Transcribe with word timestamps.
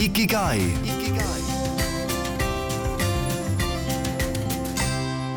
Ikigai. 0.00 0.60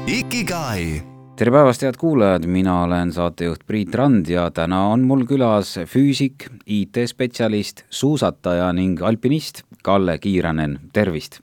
Ikigai. 0.08 1.02
tere 1.36 1.52
päevast, 1.52 1.84
head 1.84 1.98
kuulajad, 2.00 2.46
mina 2.48 2.78
olen 2.86 3.12
saatejuht 3.12 3.66
Priit 3.68 3.96
Rand 3.96 4.32
ja 4.32 4.46
täna 4.56 4.86
on 4.94 5.04
mul 5.04 5.26
külas 5.28 5.74
füüsik, 5.92 6.48
IT-spetsialist, 6.64 7.84
suusataja 7.90 8.72
ning 8.72 9.04
alpinist 9.04 9.66
Kalle 9.84 10.16
Kiiranen, 10.24 10.80
tervist! 10.94 11.42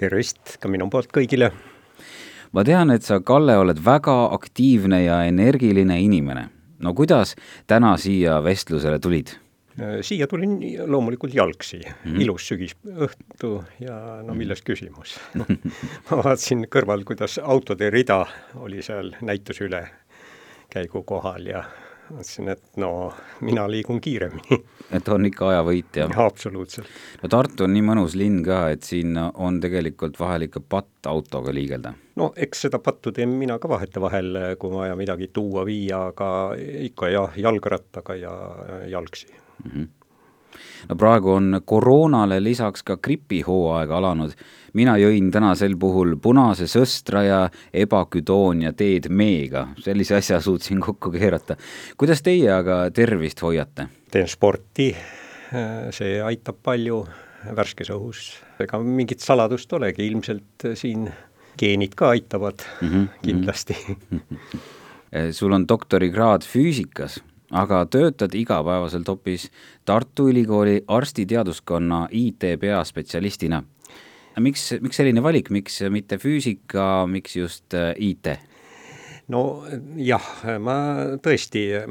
tervist 0.00 0.56
ka 0.56 0.72
minu 0.72 0.88
poolt 0.88 1.12
kõigile! 1.12 1.52
ma 2.56 2.64
tean, 2.64 2.96
et 2.96 3.04
sa, 3.04 3.20
Kalle, 3.20 3.60
oled 3.60 3.84
väga 3.84 4.16
aktiivne 4.32 5.04
ja 5.04 5.22
energiline 5.28 6.00
inimene. 6.00 6.48
no 6.80 6.96
kuidas 6.96 7.36
täna 7.66 7.98
siia 8.00 8.40
vestlusele 8.40 8.96
tulid? 8.98 9.41
Äh, 9.80 10.02
siia 10.04 10.26
tulin 10.28 10.58
loomulikult 10.86 11.34
jalgsi 11.34 11.78
mm, 11.78 11.92
-hmm. 12.04 12.20
ilus 12.20 12.48
sügisõhtu 12.48 13.52
ja 13.80 14.20
no 14.22 14.34
milles 14.36 14.60
küsimus 14.62 15.14
ma 16.10 16.18
vaatasin 16.18 16.66
kõrval, 16.68 17.04
kuidas 17.08 17.38
autode 17.38 17.88
rida 17.90 18.26
oli 18.60 18.82
seal 18.82 19.14
näituse 19.24 19.64
üle 19.64 19.86
käigu 20.68 21.02
kohal 21.08 21.46
ja 21.46 21.64
mõtlesin, 22.10 22.52
et 22.52 22.76
no 22.76 23.14
mina 23.40 23.64
liigun 23.70 24.00
kiiremini 24.00 24.58
et 24.98 25.08
on 25.08 25.24
ikka 25.24 25.48
ajavõitja? 25.54 26.10
absoluutselt. 26.20 26.92
no 27.22 27.32
Tartu 27.32 27.64
on 27.64 27.72
nii 27.72 27.88
mõnus 27.88 28.16
linn 28.20 28.42
ka, 28.44 28.66
et 28.76 28.84
siin 28.84 29.16
on 29.16 29.60
tegelikult 29.60 30.20
vahel 30.20 30.50
ikka 30.50 30.60
patt 30.60 31.08
autoga 31.08 31.54
liigelda. 31.54 31.94
no 32.20 32.34
eks 32.36 32.66
seda 32.66 32.78
pattu 32.78 33.12
teen 33.12 33.32
mina 33.40 33.56
ka 33.58 33.72
vahetevahel, 33.72 34.36
kui 34.58 34.68
on 34.68 34.82
vaja 34.82 35.00
midagi 35.00 35.30
tuua, 35.32 35.64
viia, 35.64 36.10
aga 36.12 36.28
ikka 36.90 37.08
jah, 37.08 37.40
jalgrattaga 37.40 38.20
ja 38.20 38.34
jalgsi 38.92 39.40
mm. 39.64 39.70
-hmm 39.70 39.88
no 40.88 40.96
praegu 40.96 41.30
on 41.30 41.60
koroonale 41.64 42.40
lisaks 42.42 42.82
ka 42.82 42.96
gripihooaeg 42.96 43.90
alanud. 43.90 44.32
mina 44.72 44.96
jõin 44.96 45.30
tänasel 45.32 45.76
puhul 45.76 46.16
punase 46.22 46.66
sõstra 46.70 47.22
ja 47.26 47.40
ebaküdoonia 47.72 48.72
teed 48.72 49.08
meega, 49.08 49.66
sellise 49.84 50.16
asja 50.16 50.40
suutsin 50.40 50.80
kokku 50.80 51.10
keerata. 51.10 51.56
kuidas 51.96 52.22
teie 52.22 52.50
aga 52.52 52.90
tervist 52.90 53.42
hoiate? 53.42 53.88
teen 54.10 54.28
sporti, 54.28 54.92
see 55.90 56.20
aitab 56.22 56.62
palju 56.62 57.04
värskes 57.56 57.90
õhus, 57.90 58.22
ega 58.60 58.78
mingit 58.78 59.20
saladust 59.20 59.72
olegi, 59.72 60.06
ilmselt 60.06 60.70
siin 60.78 61.08
geenid 61.58 61.94
ka 61.94 62.14
aitavad 62.14 62.62
mm 62.80 62.88
-hmm. 62.88 63.08
kindlasti 63.22 63.76
sul 65.38 65.52
on 65.52 65.68
doktorikraad 65.68 66.42
füüsikas 66.48 67.20
aga 67.52 67.84
töötad 67.86 68.34
igapäevaselt 68.34 69.08
hoopis 69.08 69.50
Tartu 69.84 70.28
Ülikooli 70.28 70.84
arstiteaduskonna 70.88 72.08
IT 72.10 72.44
peaspetsialistina. 72.60 73.62
miks, 74.38 74.74
miks 74.80 74.96
selline 74.96 75.22
valik, 75.22 75.50
miks 75.50 75.80
mitte 75.90 76.18
füüsika, 76.18 77.06
miks 77.06 77.36
just 77.36 77.74
äh, 77.74 77.94
IT? 77.98 78.51
No 79.32 79.42
jah, 79.96 80.30
ma 80.62 80.78
tõesti 81.22 81.66
äh, 81.78 81.86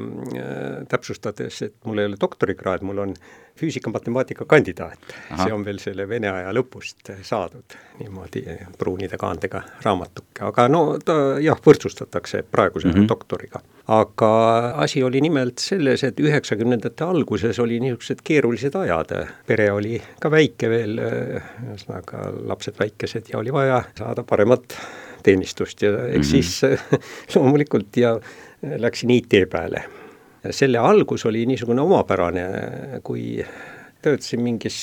täpsustades, 0.90 1.62
et 1.68 1.78
mul 1.88 2.02
ei 2.02 2.10
ole 2.10 2.20
doktorikraad, 2.20 2.84
mul 2.86 3.06
on 3.06 3.14
füüsika-matemaatika 3.58 4.46
kandidaat. 4.48 4.98
see 5.36 5.52
on 5.52 5.64
veel 5.64 5.78
selle 5.82 6.06
vene 6.08 6.30
aja 6.30 6.52
lõpust 6.56 7.12
saadud 7.22 7.76
niimoodi 8.00 8.42
pruunide 8.78 9.18
kaantega 9.20 9.60
raamatuke, 9.84 10.40
aga 10.48 10.66
no 10.72 10.80
ta 11.04 11.16
jah, 11.42 11.60
võrdsustatakse 11.66 12.42
praeguse 12.50 12.88
mm 12.88 12.94
-hmm. 12.94 13.08
doktoriga. 13.08 13.60
aga 13.86 14.32
asi 14.86 15.02
oli 15.02 15.20
nimelt 15.20 15.58
selles, 15.58 16.04
et 16.04 16.20
üheksakümnendate 16.20 17.04
alguses 17.04 17.58
oli 17.58 17.80
niisugused 17.80 18.24
keerulised 18.24 18.74
ajad, 18.74 19.14
pere 19.46 19.70
oli 19.72 20.02
ka 20.20 20.30
väike 20.30 20.68
veel, 20.68 20.98
ühesõnaga 20.98 22.32
lapsed 22.48 22.78
väikesed 22.78 23.32
ja 23.32 23.38
oli 23.38 23.52
vaja 23.52 23.84
saada 23.98 24.22
paremat 24.22 24.78
teenistust 25.22 25.82
ja 25.82 25.92
eks 26.08 26.32
mm 26.32 26.38
-hmm. 26.38 26.42
siis 26.42 26.62
loomulikult 27.34 27.96
ja 27.96 28.18
läksin 28.62 29.10
IT 29.10 29.34
peale 29.50 29.84
selle 30.50 30.78
algus 30.78 31.26
oli 31.26 31.46
niisugune 31.46 31.80
omapärane, 31.80 32.44
kui 33.02 33.44
töötasin 34.02 34.42
mingis 34.42 34.76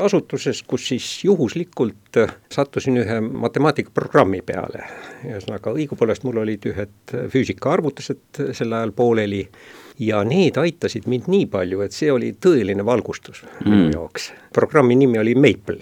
asutuses, 0.00 0.62
kus 0.62 0.88
siis 0.88 1.08
juhuslikult 1.24 2.18
sattusin 2.52 2.96
ühe 3.02 3.20
matemaatikaprogrammi 3.20 4.40
peale. 4.46 4.86
ühesõnaga, 5.24 5.74
õigupoolest 5.76 6.24
mul 6.24 6.40
olid 6.42 6.64
ühed 6.72 7.14
füüsikaarvutused 7.32 8.40
sel 8.56 8.72
ajal 8.72 8.92
pooleli 8.96 9.44
ja 10.00 10.24
need 10.24 10.56
aitasid 10.60 11.06
mind 11.10 11.28
nii 11.30 11.46
palju, 11.52 11.84
et 11.84 11.92
see 11.92 12.10
oli 12.12 12.32
tõeline 12.40 12.84
valgustus 12.84 13.44
mm. 13.44 13.70
minu 13.70 13.92
jaoks. 13.98 14.32
programmi 14.52 14.96
nimi 14.96 15.20
oli 15.20 15.34
Maple. 15.34 15.80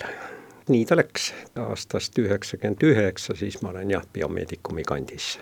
Nii 0.72 0.84
ta 0.88 0.98
läks, 0.98 1.32
aastast 1.60 2.18
üheksakümmend 2.18 2.84
üheksa, 2.88 3.36
siis 3.38 3.60
ma 3.62 3.74
olen 3.74 3.92
jah, 3.94 4.06
biomeedikumi 4.12 4.84
kandis 4.88 5.36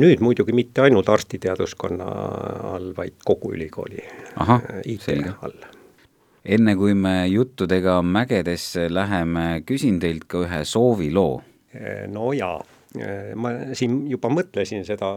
nüüd 0.00 0.22
muidugi 0.24 0.54
mitte 0.56 0.84
ainult 0.84 1.08
arstiteaduskonna 1.12 2.10
all, 2.74 2.92
vaid 2.96 3.16
kogu 3.24 3.54
ülikooli 3.54 4.02
äh, 4.02 4.54
IT 4.84 5.08
all. 5.42 5.56
enne 6.44 6.76
kui 6.76 6.94
me 6.94 7.24
juttudega 7.28 8.00
mägedesse 8.02 8.88
läheme, 8.92 9.62
küsin 9.66 10.00
teilt 10.00 10.26
ka 10.28 10.44
ühe 10.44 10.62
sooviloo. 10.68 11.42
Äh, 11.74 12.04
no 12.10 12.32
jaa, 12.36 12.58
äh, 12.98 13.32
ma 13.36 13.52
siin 13.72 14.04
juba 14.10 14.32
mõtlesin 14.32 14.84
seda 14.88 15.14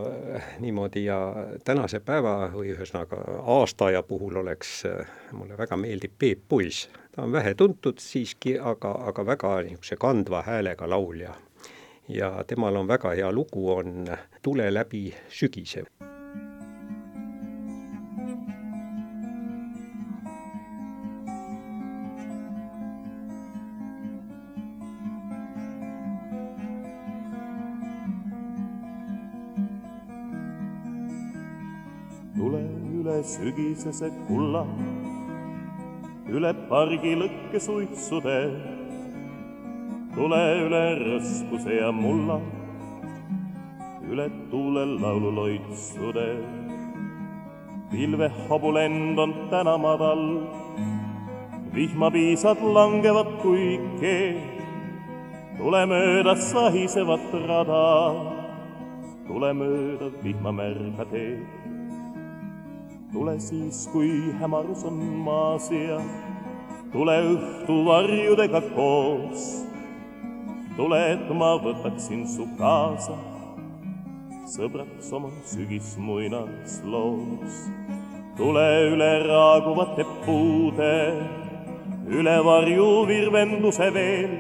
niimoodi 0.64 1.08
ja 1.08 1.20
tänase 1.66 2.00
päeva 2.06 2.52
või 2.54 2.72
ühesõnaga 2.76 3.22
aastaaja 3.58 4.04
puhul 4.08 4.44
oleks, 4.44 4.82
mulle 5.34 5.58
väga 5.58 5.80
meeldib 5.80 6.16
Peep 6.20 6.48
Puis. 6.50 6.88
Ta 7.18 7.24
on 7.24 7.32
vähetuntud 7.32 7.98
siiski, 7.98 8.60
aga, 8.62 8.92
aga 9.10 9.24
väga 9.26 9.52
niisuguse 9.66 9.96
kandva 9.98 10.44
häälega 10.46 10.90
laulja 10.90 11.34
ja 12.08 12.44
temal 12.48 12.76
on 12.76 12.88
väga 12.88 13.16
hea 13.18 13.32
lugu, 13.32 13.72
on 13.74 14.06
Tule 14.42 14.74
läbi 14.74 15.14
sügise. 15.30 15.84
tule 32.38 32.62
üle 32.94 33.24
sügisese 33.24 34.12
kulla, 34.28 34.68
üle 36.28 36.52
pargi 36.70 37.16
lõkke 37.16 37.60
suitsude 37.60 38.40
tule 40.18 40.40
üle 40.66 40.84
rõskuse 40.98 41.76
ja 41.78 41.92
mulla, 41.94 42.40
üle 44.10 44.26
tuule 44.50 44.86
laululoitsude. 44.98 46.30
pilvehobu 47.92 48.72
lend 48.74 49.20
on 49.20 49.34
täna 49.52 49.76
madal, 49.78 50.24
vihmapiisad 51.76 52.64
langevad 52.78 53.30
kui 53.44 53.78
keel. 54.02 54.42
tule 55.58 55.86
mööda 55.86 56.36
sahisevat 56.36 57.30
rada, 57.48 57.86
tule 59.28 59.54
mööda 59.54 60.10
vihmamärga 60.24 61.06
teed. 61.14 61.57
Tule 63.14 63.40
siis, 63.40 63.88
kui 63.92 64.34
hämarus 64.40 64.84
on 64.88 64.98
maas 65.26 65.70
ja 65.72 66.00
tule 66.92 67.16
õhtu 67.36 67.78
varjudega 67.86 68.62
koos 68.76 69.48
tule, 70.78 71.00
et 71.16 71.30
ma 71.34 71.56
võtaksin 71.62 72.26
su 72.30 72.46
kaasa, 72.60 73.16
sõbraks 74.54 75.12
oma 75.18 75.32
sügismuinasloos. 75.50 77.56
tule 78.38 78.68
üle 78.92 79.12
raaguvate 79.26 80.06
puude, 80.26 80.98
üle 82.20 82.36
varju 82.46 82.92
virvenduse 83.10 83.90
veel. 83.94 84.36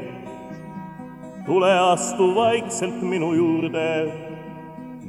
tule 1.46 1.72
astu 1.80 2.36
vaikselt 2.36 3.02
minu 3.02 3.34
juurde, 3.34 4.12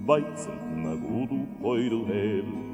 vaikselt 0.07 0.65
nagu 0.77 1.23
udu 1.25 1.41
Koidu 1.61 2.07
eel 2.15 2.68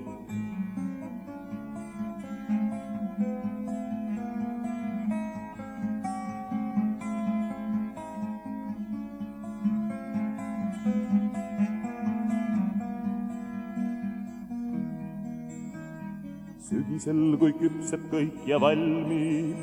sügisel, 17.04 17.36
kui 17.38 17.52
küpseb 17.58 18.04
kõik 18.10 18.46
ja 18.48 18.58
valmib, 18.60 19.56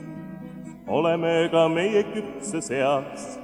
oleme 0.87 1.49
ka 1.51 1.67
meie 1.67 2.03
küpse 2.13 2.61
seas. 2.61 3.39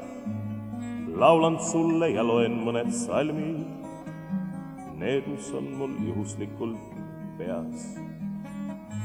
laulan 1.18 1.58
sulle 1.58 2.12
ja 2.14 2.22
loen 2.22 2.60
mõned 2.62 2.92
salmid, 2.94 3.66
need, 5.00 5.26
mis 5.26 5.50
on 5.52 5.72
mul 5.78 5.96
juhuslikult 6.06 6.78
peas. 7.38 7.98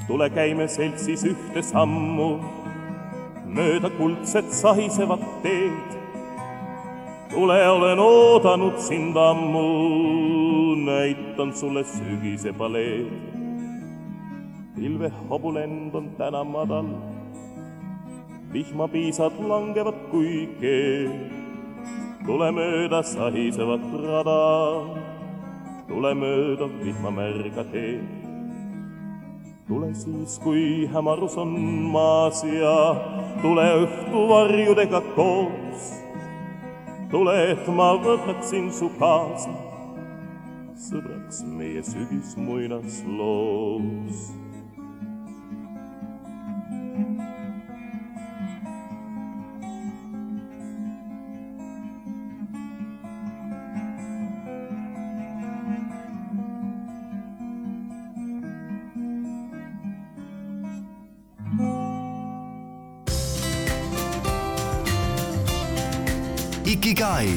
tule, 0.06 0.28
käime 0.30 0.68
seltsis 0.68 1.24
ühte 1.24 1.62
sammu, 1.62 2.38
mööda 3.46 3.90
kuldset 3.96 4.52
sahisevat 4.52 5.24
teed. 5.42 5.96
tule, 7.30 7.68
olen 7.68 7.98
oodanud 7.98 8.78
sind 8.78 9.16
ammu, 9.16 10.74
näitan 10.84 11.52
sulle 11.54 11.84
sügise 11.84 12.52
paleed. 12.52 13.31
Pilvehobulend 14.82 15.94
on 15.94 16.10
täna 16.18 16.44
madal, 16.44 16.86
vihmapiisad 18.52 19.32
langevad 19.38 19.94
kui 20.10 20.48
keel. 20.60 21.12
tule 22.26 22.50
mööda 22.54 23.02
sahisevat 23.02 23.80
rada, 24.02 24.42
tule 25.86 26.14
mööda 26.14 26.68
vihmamärga 26.82 27.64
teed 27.70 28.06
tule 29.68 29.94
siis, 29.94 30.38
kui 30.42 30.88
hämarus 30.92 31.36
on 31.38 31.52
maas 31.94 32.44
ja 32.44 32.94
tule 33.42 33.66
õhtuvarjudega 33.84 35.00
koos. 35.14 35.92
tule, 37.10 37.50
et 37.54 37.68
ma 37.68 37.94
võtaksin 38.02 38.72
su 38.74 38.90
kaasa. 38.98 39.50
Sõbraks 40.82 41.44
meie 41.46 41.82
sügismuinasloos 41.86 44.41
Ikigai. 66.82 67.28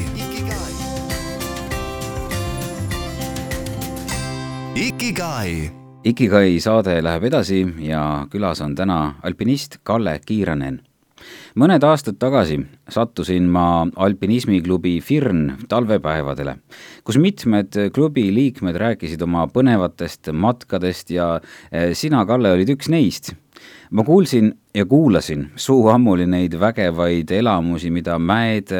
Ikigai. 4.74 5.70
Ikigai 6.02 6.58
saade 6.58 6.96
läheb 6.98 7.28
edasi 7.28 7.60
ja 7.86 8.00
külas 8.32 8.58
on 8.66 8.74
täna 8.74 8.98
alpinist 9.22 9.78
Kalle 9.86 10.16
Kiiranen. 10.26 10.80
mõned 11.54 11.86
aastad 11.86 12.18
tagasi 12.18 12.58
sattusin 12.90 13.46
ma 13.46 13.86
alpinismiklubi 13.96 14.98
Firn 15.00 15.52
talvepäevadele, 15.68 16.58
kus 17.04 17.22
mitmed 17.22 17.78
klubi 17.94 18.26
liikmed 18.34 18.74
rääkisid 18.74 19.22
oma 19.22 19.46
põnevatest 19.46 20.34
matkadest 20.34 21.14
ja 21.14 21.36
eh, 21.70 21.94
sina, 21.94 22.26
Kalle, 22.26 22.50
olid 22.50 22.74
üks 22.74 22.90
neist 22.90 23.36
ma 23.90 24.04
kuulsin 24.04 24.52
ja 24.74 24.86
kuulasin 24.86 25.50
suuammuli 25.56 26.26
neid 26.26 26.56
vägevaid 26.60 27.30
elamusi, 27.30 27.90
mida 27.90 28.18
mäed 28.18 28.72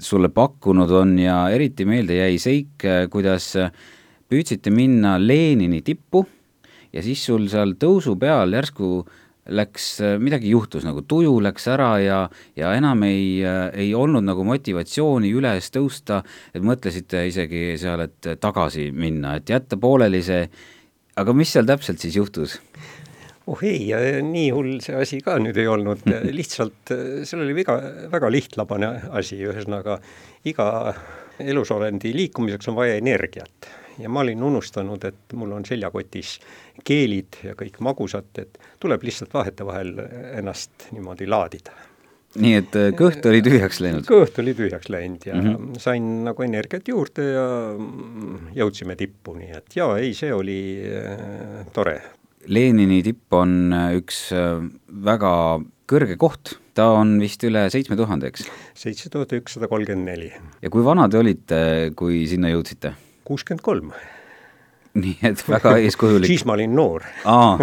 sulle 0.00 0.28
pakkunud 0.28 0.90
on 0.90 1.18
ja 1.18 1.48
eriti 1.50 1.84
meelde 1.88 2.20
jäi 2.20 2.38
seik, 2.38 2.86
kuidas 3.10 3.52
püüdsite 4.32 4.70
minna 4.72 5.18
Lenini 5.20 5.82
tippu 5.82 6.24
ja 6.92 7.02
siis 7.04 7.24
sul 7.24 7.48
seal 7.52 7.76
tõusu 7.80 8.16
peal 8.20 8.54
järsku 8.56 9.02
läks, 9.50 9.86
midagi 10.22 10.52
juhtus, 10.52 10.84
nagu 10.86 11.02
tuju 11.08 11.34
läks 11.42 11.66
ära 11.72 11.90
ja, 12.02 12.18
ja 12.56 12.72
enam 12.78 13.02
ei, 13.08 13.42
ei 13.74 13.90
olnud 13.94 14.22
nagu 14.24 14.44
motivatsiooni 14.46 15.32
üles 15.34 15.72
tõusta, 15.74 16.20
et 16.54 16.62
mõtlesite 16.62 17.24
isegi 17.26 17.72
seal, 17.80 18.04
et 18.06 18.34
tagasi 18.40 18.90
minna, 18.94 19.36
et 19.40 19.50
jätta 19.50 19.78
pooleli 19.82 20.22
see, 20.22 20.46
aga 21.18 21.34
mis 21.34 21.50
seal 21.52 21.66
täpselt 21.68 22.02
siis 22.02 22.16
juhtus? 22.20 22.60
Oh 23.46 23.64
ei, 23.66 23.90
nii 24.26 24.48
hull 24.54 24.78
see 24.84 24.96
asi 24.98 25.20
ka 25.24 25.38
nüüd 25.42 25.58
ei 25.58 25.68
olnud, 25.70 26.06
lihtsalt 26.38 26.94
seal 27.26 27.44
oli 27.44 27.56
väga, 27.62 27.78
väga 28.12 28.30
lihtlabane 28.32 28.92
asi, 29.18 29.40
ühesõnaga 29.42 29.98
iga 30.48 30.66
elusolendi 31.42 32.12
liikumiseks 32.14 32.70
on 32.70 32.78
vaja 32.78 32.98
energiat. 33.00 33.70
ja 33.98 34.08
ma 34.08 34.22
olin 34.24 34.42
unustanud, 34.42 35.04
et 35.04 35.34
mul 35.36 35.52
on 35.52 35.64
seljakotis 35.68 36.38
keelid 36.84 37.42
ja 37.44 37.52
kõik 37.58 37.76
magusad, 37.84 38.30
et 38.40 38.58
tuleb 38.80 39.02
lihtsalt 39.04 39.34
vahetevahel 39.34 39.98
ennast 40.38 40.92
niimoodi 40.92 41.28
laadida 41.28 41.74
nii 42.40 42.54
et 42.56 42.76
äh, 42.78 42.88
kõht 42.96 43.26
oli 43.28 43.42
tühjaks 43.44 43.80
läinud? 43.84 44.06
kõht 44.08 44.38
oli 44.40 44.54
tühjaks 44.56 44.88
läinud 44.92 45.26
ja 45.26 45.34
mm 45.36 45.48
-hmm. 45.48 45.78
sain 45.82 46.08
nagu 46.24 46.42
energiat 46.42 46.88
juurde 46.88 47.26
ja 47.34 47.46
jõudsime 48.56 48.96
tippu, 48.96 49.34
nii 49.36 49.52
et 49.58 49.76
jaa, 49.76 49.98
ei, 49.98 50.14
see 50.16 50.32
oli 50.32 50.60
äh, 50.88 51.66
tore, 51.72 52.00
Lenini 52.50 53.02
tipp 53.06 53.34
on 53.36 53.72
äh, 53.74 53.92
üks 54.00 54.24
äh, 54.34 54.58
väga 55.06 55.32
kõrge 55.90 56.16
koht, 56.18 56.56
ta 56.74 56.88
on 56.96 57.14
vist 57.22 57.42
üle 57.46 57.66
seitsme 57.70 57.96
tuhande, 57.98 58.32
eks? 58.32 58.48
seitse 58.78 59.10
tuhat 59.12 59.34
ükssada 59.36 59.68
kolmkümmend 59.70 60.08
neli. 60.08 60.32
ja 60.62 60.72
kui 60.72 60.82
vana 60.84 61.08
te 61.12 61.20
olite, 61.20 61.60
kui 61.98 62.24
sinna 62.30 62.50
jõudsite? 62.52 62.94
kuuskümmend 63.28 63.62
kolm. 63.62 63.92
nii 64.98 65.18
et 65.24 65.42
väga 65.48 65.76
eeskujulik 65.84 66.28
siis 66.28 66.42
ma 66.48 66.56
olin 66.56 66.74
noor 66.76 67.06
aa, 67.30 67.54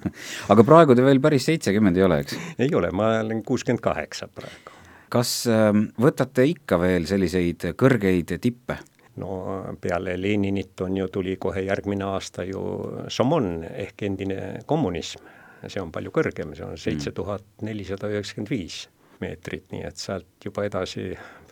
aga 0.54 0.64
praegu 0.64 0.94
te 0.96 1.04
veel 1.04 1.20
päris 1.24 1.48
seitsekümmend 1.50 1.98
ei 1.98 2.06
ole, 2.06 2.20
eks? 2.24 2.38
ei 2.62 2.70
ole, 2.78 2.92
ma 2.94 3.16
olen 3.24 3.42
kuuskümmend 3.46 3.82
kaheksa 3.84 4.30
praegu. 4.30 4.76
kas 5.12 5.32
ähm, 5.50 5.88
võtate 5.98 6.46
ikka 6.52 6.78
veel 6.84 7.10
selliseid 7.10 7.72
kõrgeid 7.80 8.38
tippe? 8.38 8.78
No 9.18 9.32
peale 9.80 10.16
Leninit 10.20 10.80
on 10.86 10.96
ju, 10.96 11.08
tuli 11.12 11.36
kohe 11.40 11.64
järgmine 11.66 12.06
aasta 12.08 12.44
ju 12.48 12.62
Somon 13.08 13.64
ehk 13.70 14.06
endine 14.08 14.60
kommunism. 14.66 15.26
see 15.66 15.80
on 15.82 15.90
palju 15.90 16.12
kõrgem, 16.14 16.52
see 16.54 16.62
on 16.62 16.76
mm. 16.76 16.78
seitse 16.78 17.10
tuhat 17.10 17.42
nelisada 17.66 18.06
üheksakümmend 18.12 18.50
viis 18.52 18.84
meetrit, 19.18 19.64
nii 19.72 19.82
et 19.82 19.98
sealt 19.98 20.44
juba 20.44 20.62
edasi 20.68 21.08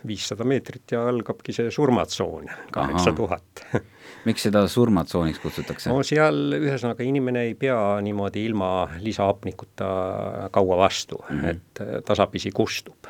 viissada 0.07 0.45
meetrit 0.47 0.93
ja 0.93 1.01
algabki 1.09 1.51
see 1.55 1.71
surmatsoon, 1.73 2.47
kaheksa 2.71 3.11
tuhat. 3.17 3.63
miks 4.27 4.45
seda 4.47 4.63
surmatsooniks 4.71 5.41
kutsutakse? 5.43 5.91
no 5.91 6.03
seal 6.07 6.55
ühesõnaga 6.59 7.03
inimene 7.03 7.47
ei 7.49 7.55
pea 7.59 7.77
niimoodi 8.03 8.45
ilma 8.47 8.69
lisahapnikuta 9.03 9.89
kaua 10.55 10.77
vastu 10.85 11.19
mm, 11.19 11.41
-hmm. 11.41 11.49
et 11.49 12.05
tasapisi 12.05 12.51
kustub 12.55 13.09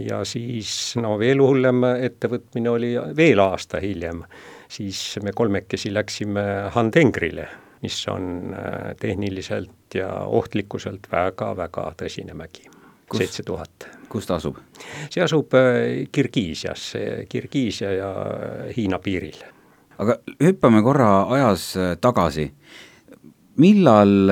ja 0.00 0.20
siis 0.28 0.94
no 1.00 1.16
veel 1.18 1.40
hullem 1.42 1.84
ettevõtmine 1.94 2.70
oli 2.70 2.90
veel 3.16 3.40
aasta 3.42 3.80
hiljem, 3.82 4.22
siis 4.70 5.18
me 5.22 5.32
kolmekesi 5.36 5.92
läksime 5.94 6.44
Handengrile, 6.74 7.48
mis 7.82 7.98
on 8.12 8.54
äh, 8.54 8.92
tehniliselt 9.00 9.96
ja 9.98 10.10
ohtlikkuselt 10.24 11.08
väga-väga 11.12 11.90
tõsine 12.00 12.36
mägi, 12.38 12.68
seitse 13.14 13.42
tuhat. 13.46 13.88
kus 14.08 14.26
ta 14.26 14.38
asub? 14.38 14.60
see 15.10 15.24
asub 15.24 15.54
äh, 15.58 16.04
Kirgiisias, 16.12 16.92
Kirgiisia 17.28 17.92
ja 17.92 18.12
Hiina 18.76 18.98
piiril. 18.98 19.40
aga 19.98 20.18
hüppame 20.42 20.82
korra 20.82 21.10
ajas 21.34 21.72
äh, 21.76 21.96
tagasi. 22.00 22.52
millal 23.56 24.30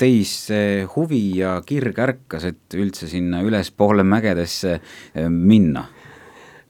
teis 0.00 0.32
see 0.48 0.84
huvi 0.94 1.22
ja 1.40 1.58
kirg 1.66 1.98
ärkas, 2.00 2.46
et 2.48 2.76
üldse 2.78 3.08
sinna 3.10 3.42
ülespoole 3.46 4.04
mägedesse 4.06 4.76
eh, 4.78 5.28
minna? 5.28 5.86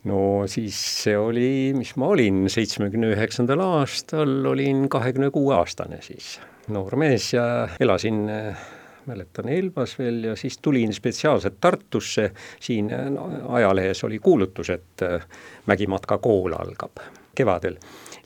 no 0.09 0.21
siis 0.49 0.79
see 1.05 1.17
oli, 1.19 1.51
mis 1.77 1.93
ma 2.01 2.09
olin, 2.15 2.47
seitsmekümne 2.51 3.13
üheksandal 3.15 3.61
aastal 3.67 4.47
olin 4.49 4.87
kahekümne 4.91 5.29
kuue 5.35 5.55
aastane 5.59 6.01
siis, 6.05 6.39
noor 6.73 6.97
mees 7.01 7.31
ja 7.37 7.45
elasin 7.81 8.23
eh, 8.33 8.69
mäletan 9.11 9.49
Elvas 9.53 9.97
veel 9.99 10.25
ja 10.31 10.37
siis 10.37 10.59
tulin 10.63 10.93
spetsiaalselt 10.97 11.61
Tartusse, 11.61 12.31
siin 12.61 12.91
no, 13.15 13.29
ajalehes 13.57 14.05
oli 14.09 14.19
kuulutus, 14.19 14.73
et 14.75 15.07
eh, 15.07 15.27
Mägimatka 15.71 16.19
kool 16.19 16.57
algab 16.57 17.03
kevadel 17.37 17.77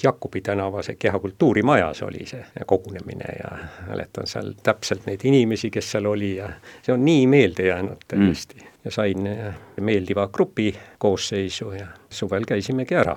Jakobi 0.03 0.41
tänavas 0.41 0.91
Kehakultuurimajas 0.99 2.03
oli 2.03 2.27
see 2.27 2.45
kogunemine 2.67 3.37
ja 3.39 3.51
mäletan 3.89 4.27
seal 4.27 4.53
täpselt 4.63 5.07
neid 5.07 5.25
inimesi, 5.25 5.71
kes 5.71 5.91
seal 5.95 6.07
oli 6.11 6.37
ja 6.37 6.51
see 6.83 6.95
on 6.95 7.05
nii 7.05 7.27
meelde 7.27 7.67
jäänud 7.67 8.05
täiesti 8.09 8.61
mm. 8.61 8.69
ja 8.85 8.91
sain 8.91 9.27
äh, 9.27 9.55
meeldiva 9.81 10.29
grupi 10.29 10.75
koosseisu 10.99 11.73
ja 11.73 11.87
suvel 12.11 12.45
käisimegi 12.45 12.95
ära 12.95 13.17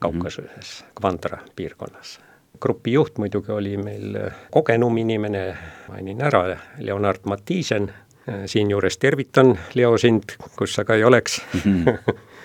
Kaukasuses 0.00 0.82
mm., 0.82 0.94
Kvandra 1.00 1.38
piirkonnas 1.56 2.20
grupi 2.60 2.92
juht 2.92 3.18
muidugi 3.18 3.52
oli 3.52 3.76
meil 3.76 4.16
äh, 4.16 4.34
kogenum 4.50 4.96
inimene, 4.98 5.46
mainin 5.88 6.22
ära, 6.22 6.56
Leonard 6.78 7.24
Mattiisen, 7.24 7.90
äh, 8.28 8.44
siinjuures 8.46 8.98
tervitan, 8.98 9.58
Leo, 9.74 9.98
sind, 9.98 10.36
kus 10.56 10.74
sa 10.74 10.84
ka 10.84 10.94
ei 10.94 11.04
oleks 11.04 11.42
mm. 11.54 11.84
-hmm 11.84 12.22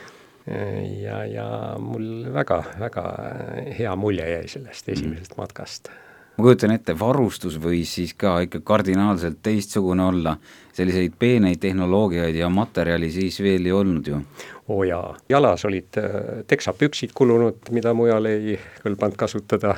ja, 1.02 1.26
ja 1.26 1.48
mul 1.80 2.32
väga-väga 2.34 3.04
hea 3.78 3.96
mulje 3.96 4.30
jäi 4.30 4.48
sellest 4.48 4.90
esimesest 4.90 5.36
mm. 5.36 5.42
matkast. 5.42 5.92
ma 6.38 6.46
kujutan 6.46 6.72
ette, 6.74 6.96
varustus 7.00 7.60
võis 7.62 7.94
siis 8.00 8.14
ka 8.18 8.40
ikka 8.48 8.64
kardinaalselt 8.66 9.42
teistsugune 9.44 10.04
olla, 10.04 10.36
selliseid 10.74 11.14
peeneid 11.20 11.62
tehnoloogiaid 11.62 12.36
ja 12.36 12.50
materjali 12.50 13.12
siis 13.12 13.40
veel 13.44 13.70
ei 13.70 13.76
olnud 13.76 14.08
ju? 14.08 14.22
oo 14.72 14.80
oh 14.80 14.84
jaa, 14.88 15.18
jalas 15.30 15.66
olid 15.66 16.00
äh, 16.00 16.18
teksapüksid 16.48 17.14
kulunud, 17.16 17.70
mida 17.76 17.94
mujal 17.94 18.26
ei 18.26 18.58
kõlbanud 18.84 19.20
kasutada, 19.20 19.76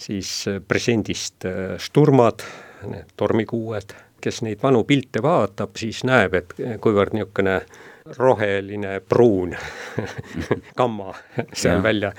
siis 0.00 0.32
äh, 0.48 0.58
presendist 0.68 1.46
äh, 1.46 1.76
sturmad, 1.78 2.42
need 2.88 3.12
tormikuued, 3.16 3.94
kes 4.22 4.42
neid 4.42 4.62
vanu 4.62 4.82
pilte 4.88 5.22
vaatab, 5.22 5.76
siis 5.78 6.02
näeb, 6.08 6.34
et 6.34 6.54
kuivõrd 6.82 7.14
niisugune 7.14 7.60
roheline 8.16 9.00
pruun 9.00 9.56
gamma 10.78 11.14
seal 11.52 11.82
välja 11.82 12.12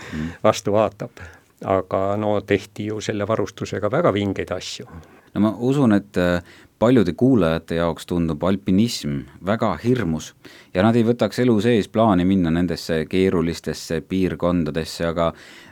vastu 0.44 0.74
vaatab. 0.74 1.12
aga 1.66 2.18
no 2.18 2.42
tehti 2.42 2.86
ju 2.86 3.02
selle 3.02 3.28
varustusega 3.28 3.92
väga 3.92 4.14
vingeid 4.14 4.52
asju. 4.52 4.86
no 5.34 5.42
ma 5.42 5.56
usun, 5.60 5.94
et 5.94 6.18
äh, 6.18 6.44
paljude 6.80 7.14
kuulajate 7.14 7.76
jaoks 7.76 8.06
tundub 8.06 8.44
alpinism 8.44 9.22
väga 9.46 9.78
hirmus 9.84 10.34
ja 10.74 10.84
nad 10.84 10.96
ei 10.96 11.06
võtaks 11.08 11.40
elu 11.40 11.56
sees 11.62 11.88
plaani 11.88 12.26
minna 12.28 12.52
nendesse 12.52 13.06
keerulistesse 13.10 14.02
piirkondadesse, 14.02 15.06
aga 15.08 15.32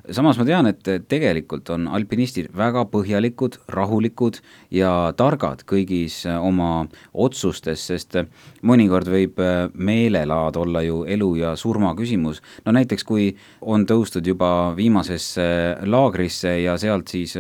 samas 0.10 0.40
ma 0.40 0.46
tean, 0.48 0.68
et 0.70 0.88
tegelikult 1.10 1.70
on 1.74 1.88
alpinistid 1.94 2.50
väga 2.58 2.84
põhjalikud, 2.92 3.58
rahulikud 3.72 4.40
ja 4.74 5.12
targad 5.18 5.64
kõigis 5.70 6.22
äh, 6.30 6.40
oma 6.42 6.88
otsustes, 7.14 7.84
sest 7.92 8.18
äh, 8.20 8.30
mõnikord 8.66 9.12
võib 9.12 9.42
äh, 9.44 9.68
meelelaad 9.74 10.58
olla 10.62 10.84
ju 10.86 11.04
elu 11.06 11.30
ja 11.42 11.54
surma 11.60 11.94
küsimus. 11.98 12.42
no 12.66 12.74
näiteks, 12.76 13.06
kui 13.06 13.32
on 13.62 13.86
tõustud 13.90 14.26
juba 14.28 14.74
viimasesse 14.78 15.46
laagrisse 15.86 16.58
ja 16.64 16.78
sealt 16.82 17.12
siis 17.12 17.36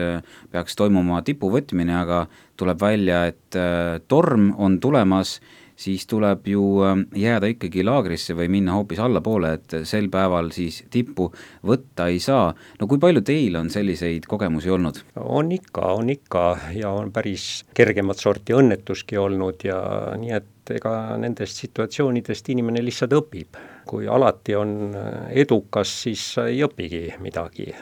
peaks 0.51 0.75
toimuma 0.77 1.21
tipuvõtmine, 1.25 1.95
aga 2.03 2.25
tuleb 2.59 2.81
välja, 2.81 3.25
et 3.31 3.57
torm 4.07 4.51
on 4.57 4.77
tulemas, 4.79 5.39
siis 5.81 6.05
tuleb 6.09 6.47
ju 6.51 6.63
äh, 6.85 6.95
jääda 7.17 7.49
ikkagi 7.51 7.85
laagrisse 7.85 8.35
või 8.37 8.49
minna 8.53 8.75
hoopis 8.77 9.01
allapoole, 9.01 9.53
et 9.57 9.75
sel 9.89 10.09
päeval 10.13 10.51
siis 10.55 10.81
tippu 10.93 11.29
võtta 11.67 12.07
ei 12.11 12.19
saa. 12.23 12.51
no 12.79 12.87
kui 12.87 13.01
palju 13.01 13.23
teil 13.25 13.57
on 13.59 13.69
selliseid 13.73 14.27
kogemusi 14.29 14.69
olnud? 14.69 15.01
on 15.21 15.51
ikka, 15.51 15.93
on 15.97 16.09
ikka 16.13 16.45
ja 16.77 16.93
on 16.95 17.11
päris 17.11 17.65
kergemat 17.77 18.21
sorti 18.21 18.55
õnnetuski 18.57 19.19
olnud 19.21 19.65
ja 19.65 19.81
nii 20.21 20.35
et 20.37 20.75
ega 20.75 21.17
nendest 21.19 21.63
situatsioonidest 21.65 22.51
inimene 22.53 22.83
lihtsalt 22.85 23.17
õpib. 23.17 23.57
kui 23.85 24.05
alati 24.07 24.55
on 24.55 24.93
edukas, 25.29 25.89
siis 26.03 26.27
sa 26.35 26.45
ei 26.47 26.61
õpigi 26.63 27.17
midagi 27.19 27.73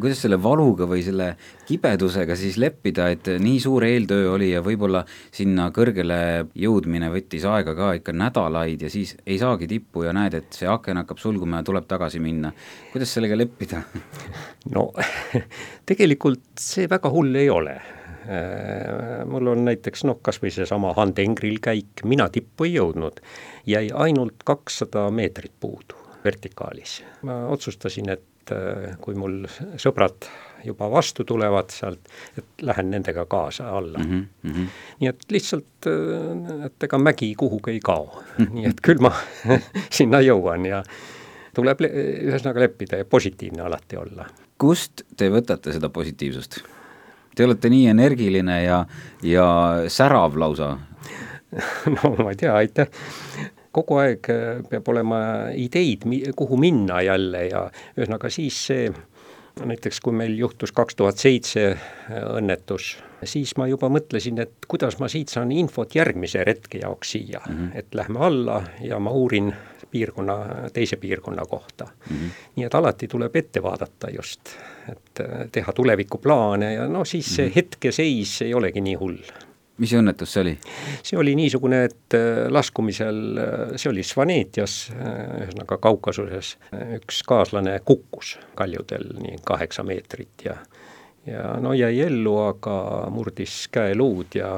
kuidas 0.00 0.22
selle 0.24 0.38
valuga 0.42 0.86
või 0.88 1.02
selle 1.04 1.28
kibedusega 1.68 2.36
siis 2.38 2.58
leppida, 2.60 3.08
et 3.12 3.28
nii 3.42 3.58
suur 3.62 3.84
eeltöö 3.86 4.32
oli 4.34 4.50
ja 4.52 4.62
võib-olla 4.64 5.04
sinna 5.34 5.68
kõrgele 5.74 6.20
jõudmine 6.58 7.10
võttis 7.12 7.46
aega 7.48 7.74
ka 7.78 7.92
ikka 7.98 8.14
nädalaid 8.16 8.86
ja 8.86 8.90
siis 8.92 9.16
ei 9.26 9.38
saagi 9.40 9.68
tippu 9.70 10.06
ja 10.06 10.14
näed, 10.16 10.38
et 10.38 10.58
see 10.60 10.70
aken 10.70 11.02
hakkab 11.02 11.22
sulguma 11.22 11.62
ja 11.62 11.68
tuleb 11.68 11.88
tagasi 11.90 12.22
minna. 12.22 12.52
kuidas 12.92 13.14
sellega 13.14 13.38
leppida? 13.38 13.82
no 14.74 14.88
tegelikult 15.88 16.48
see 16.60 16.88
väga 16.90 17.12
hull 17.12 17.38
ei 17.38 17.50
ole. 17.50 17.78
mul 19.26 19.54
on 19.54 19.64
näiteks 19.64 20.04
noh, 20.04 20.18
kas 20.22 20.36
või 20.42 20.52
seesama 20.52 20.92
Han 20.98 21.14
Tengril 21.16 21.62
käik, 21.64 22.04
mina 22.04 22.28
tippu 22.28 22.66
ei 22.68 22.74
jõudnud, 22.74 23.22
jäi 23.66 23.86
ainult 23.94 24.44
kakssada 24.44 25.06
meetrit 25.10 25.54
puudu 25.60 25.96
vertikaalis. 26.24 27.02
ma 27.22 27.46
otsustasin, 27.46 28.08
et 28.08 28.24
kui 29.00 29.16
mul 29.18 29.42
sõbrad 29.76 30.28
juba 30.64 30.88
vastu 30.90 31.24
tulevad 31.24 31.70
sealt, 31.70 32.08
et 32.38 32.64
lähen 32.66 32.90
nendega 32.90 33.24
kaasa 33.30 33.68
alla 33.78 33.98
mm. 33.98 34.24
-hmm. 34.44 34.66
nii 35.00 35.08
et 35.08 35.22
lihtsalt, 35.30 35.86
et 36.66 36.82
ega 36.88 36.98
mägi 36.98 37.34
kuhugi 37.34 37.70
ei 37.70 37.80
kao 37.84 38.22
nii 38.38 38.66
et 38.70 38.80
küll 38.82 39.02
ma 39.02 39.12
sinna 40.00 40.20
jõuan 40.24 40.66
ja 40.66 40.82
tuleb 41.54 41.80
le 41.80 41.92
ühesõnaga 42.28 42.66
leppida 42.66 42.96
ja 42.96 43.04
positiivne 43.04 43.62
alati 43.62 43.96
olla. 43.96 44.26
kust 44.58 45.02
te 45.16 45.30
võtate 45.30 45.72
seda 45.72 45.88
positiivsust? 45.88 46.60
Te 47.36 47.44
olete 47.44 47.70
nii 47.70 47.86
energiline 47.86 48.62
ja, 48.64 48.86
ja 49.22 49.46
särav 49.88 50.36
lausa 50.36 50.76
no 51.94 52.16
ma 52.18 52.30
ei 52.30 52.36
tea, 52.36 52.56
aitäh 52.56 52.88
kogu 53.72 53.98
aeg 54.02 54.30
peab 54.70 54.88
olema 54.88 55.20
ideid, 55.54 56.06
kuhu 56.36 56.56
minna 56.60 57.02
jälle 57.02 57.46
ja 57.50 57.66
ühesõnaga 57.96 58.30
siis 58.32 58.58
see, 58.66 58.88
näiteks 59.64 60.00
kui 60.00 60.14
meil 60.14 60.36
juhtus 60.38 60.72
kaks 60.72 60.96
tuhat 60.98 61.18
seitse 61.18 61.72
õnnetus, 62.10 62.96
siis 63.26 63.54
ma 63.58 63.66
juba 63.70 63.90
mõtlesin, 63.92 64.38
et 64.42 64.68
kuidas 64.68 64.98
ma 65.02 65.08
siit 65.10 65.32
saan 65.32 65.52
infot 65.52 65.94
järgmise 65.94 66.44
retke 66.46 66.82
jaoks 66.82 67.16
siia 67.16 67.40
mm, 67.46 67.56
-hmm. 67.56 67.78
et 67.78 67.94
lähme 67.94 68.24
alla 68.26 68.62
ja 68.80 68.98
ma 68.98 69.10
uurin 69.10 69.52
piirkonna, 69.90 70.38
teise 70.72 70.96
piirkonna 70.96 71.42
kohta 71.48 71.84
mm. 71.84 72.16
-hmm. 72.16 72.30
nii 72.56 72.66
et 72.66 72.74
alati 72.74 73.08
tuleb 73.08 73.36
ette 73.36 73.62
vaadata 73.62 74.10
just, 74.10 74.40
et 74.92 75.22
teha 75.52 75.72
tulevikuplaane 75.72 76.72
ja 76.74 76.88
no 76.88 77.04
siis 77.04 77.34
see 77.36 77.46
mm 77.46 77.50
-hmm. 77.50 77.54
hetkeseis 77.54 78.42
ei 78.42 78.54
olegi 78.54 78.80
nii 78.80 78.94
hull 78.94 79.22
mis 79.78 79.94
õnnetus 79.98 80.34
see 80.34 80.42
oli? 80.44 80.54
see 81.02 81.18
oli 81.20 81.34
niisugune, 81.38 81.84
et 81.88 82.18
laskumisel, 82.50 83.20
see 83.76 83.90
oli 83.92 84.04
Svanetias, 84.06 84.78
ühesõnaga 84.94 85.78
Kaukasuses, 85.82 86.56
üks 86.98 87.22
kaaslane 87.28 87.78
kukkus 87.86 88.36
kaljudel 88.58 89.10
nii 89.22 89.40
kaheksa 89.46 89.86
meetrit 89.86 90.46
ja 90.48 90.58
ja 91.28 91.56
no 91.60 91.74
jäi 91.76 92.00
ellu, 92.00 92.36
aga 92.48 92.78
murdis 93.12 93.66
käeluud 93.72 94.38
ja 94.38 94.54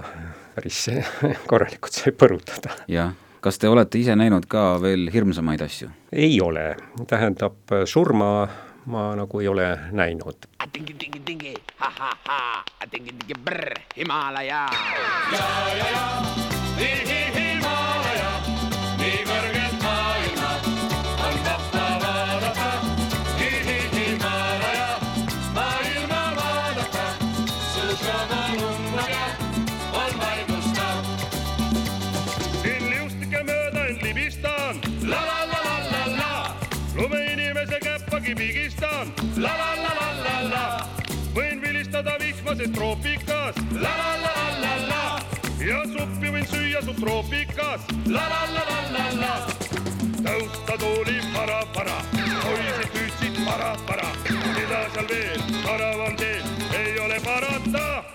päris 0.54 0.86
korralikult 1.50 1.96
sai 1.96 2.14
põrutada. 2.14 2.74
jah, 2.90 3.14
kas 3.40 3.58
te 3.58 3.68
olete 3.68 4.00
ise 4.00 4.16
näinud 4.18 4.46
ka 4.50 4.74
veel 4.82 5.08
hirmsamaid 5.12 5.64
asju? 5.66 5.90
ei 6.12 6.40
ole, 6.44 6.74
tähendab 7.10 7.74
surma 7.90 8.48
ma 8.86 9.14
nagu 9.16 9.40
ei 9.40 9.48
ole 9.48 9.78
näinud. 9.90 10.46
tingi-tingi-tingi, 10.72 11.54
ha-ha-ha, 11.76 12.64
tingi-tingi-brr, 12.90 13.74
Himalaja. 13.96 14.68
ja, 15.32 15.76
ja, 15.76 15.86
ja, 15.90 17.49
vihmases 42.60 42.72
troopikas, 42.72 43.54
la 43.72 43.96
la 43.96 44.16
la 44.22 44.60
la 44.60 44.74
la. 44.88 45.20
Ja 45.64 45.82
suppi 45.84 46.28
võin 46.28 46.46
süüa 46.46 46.82
subtroopikas, 46.82 47.80
la 48.06 48.28
la 48.28 48.42
la 48.52 48.64
la 48.68 48.80
la 48.92 49.06
la, 49.20 49.34
tõusta 50.20 50.78
tooli 50.78 51.20
para-para, 51.34 51.96
poisid 52.12 52.92
püüdsid 52.92 53.42
para-para, 53.46 54.08
mida 54.28 54.86
seal 54.92 55.08
veel, 55.08 55.42
paravam 55.64 56.16
teel. 56.16 56.44
Ei 56.76 56.98
ole 57.00 57.20
parata. 57.20 58.09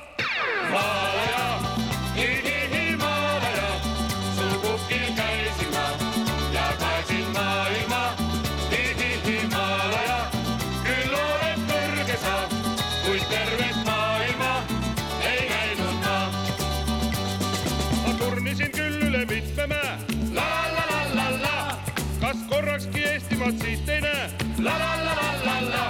La 24.66 24.74
la 24.82 24.94
la 25.06 25.14
la 25.22 25.32
la 25.46 25.56
la, 25.70 25.86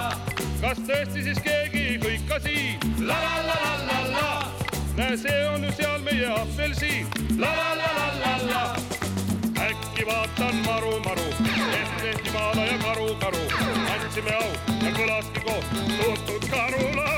kas 0.60 0.80
tõesti 0.88 1.22
siis 1.24 1.40
keegi 1.44 1.82
ei 1.92 1.96
hõika 2.02 2.40
siin, 2.44 2.84
la 3.08 3.16
la 3.24 3.36
la 3.48 3.56
la 3.64 3.72
la 3.88 3.98
la, 4.12 4.28
näe, 4.98 5.16
see 5.22 5.38
on 5.52 5.64
ju 5.64 5.72
seal 5.78 6.04
meie 6.04 6.28
apelsiin, 6.34 7.08
la 7.40 7.52
la 7.60 7.70
la 7.80 7.90
la 7.98 8.06
la 8.20 8.34
la. 8.50 8.62
Äkki 9.66 10.04
vaatan 10.10 10.60
maru, 10.68 10.92
maru, 11.08 11.28
ette 11.80 12.14
Himalaja 12.20 12.78
karu, 12.84 13.10
karu, 13.24 13.44
andsime 13.96 14.38
au 14.44 14.50
ja 14.84 14.96
kõlaski 15.00 15.46
koos 15.48 15.76
tuntud 15.98 16.50
karulaul. 16.52 17.15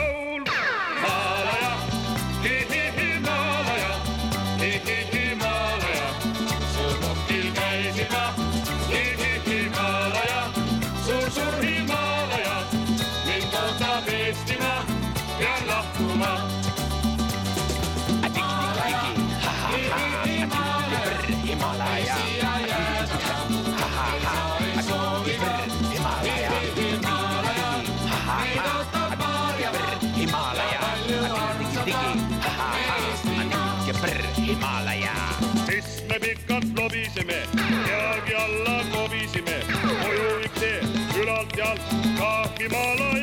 Ka 42.58 43.17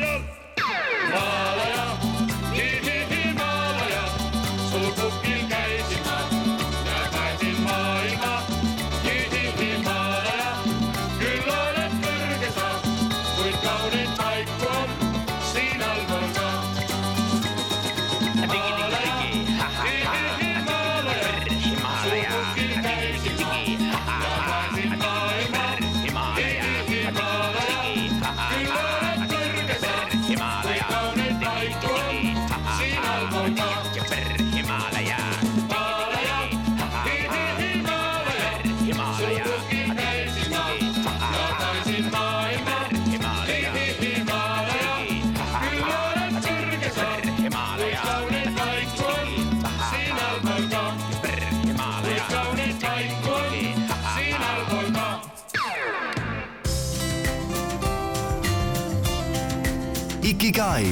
Ikigai. 60.26 60.86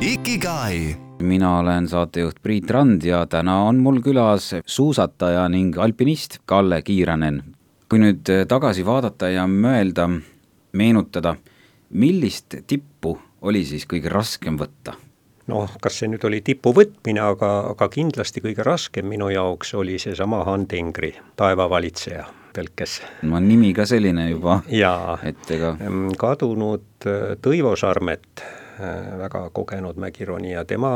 Ikigai 0.00 0.96
mina 1.20 1.58
olen 1.58 1.88
saatejuht 1.88 2.42
Priit 2.42 2.70
Rand 2.70 3.02
ja 3.02 3.26
täna 3.26 3.62
on 3.68 3.78
mul 3.78 4.00
külas 4.02 4.54
suusataja 4.66 5.48
ning 5.48 5.78
alpinist 5.78 6.38
Kalle 6.46 6.82
Kiiranen. 6.82 7.42
kui 7.88 7.98
nüüd 7.98 8.28
tagasi 8.48 8.84
vaadata 8.84 9.30
ja 9.32 9.46
mõelda, 9.48 10.08
meenutada, 10.72 11.36
millist 11.90 12.54
tippu 12.66 13.18
oli 13.42 13.64
siis 13.64 13.86
kõige 13.88 14.10
raskem 14.12 14.58
võtta? 14.60 14.96
noh, 15.48 15.70
kas 15.80 16.00
see 16.00 16.10
nüüd 16.12 16.24
oli 16.28 16.42
tipu 16.44 16.74
võtmine, 16.76 17.22
aga, 17.24 17.52
aga 17.72 17.88
kindlasti 17.92 18.42
kõige 18.44 18.66
raskem 18.66 19.08
minu 19.08 19.30
jaoks 19.32 19.72
oli 19.78 19.96
seesama 20.02 20.42
Handingri 20.44 21.14
taevavalitseja 21.40 22.26
tõlkes. 22.56 23.00
no 23.28 23.40
nimi 23.40 23.72
ka 23.76 23.86
selline 23.88 24.28
juba 24.30 24.60
jaa, 24.72 25.18
et 25.24 25.50
ega 25.54 25.74
kadunud 26.20 27.08
äh, 27.08 27.36
Tõivo 27.42 27.74
Sarmet, 27.78 28.44
väga 29.18 29.40
kogenud 29.50 29.96
mägironija, 29.98 30.62
tema 30.68 30.90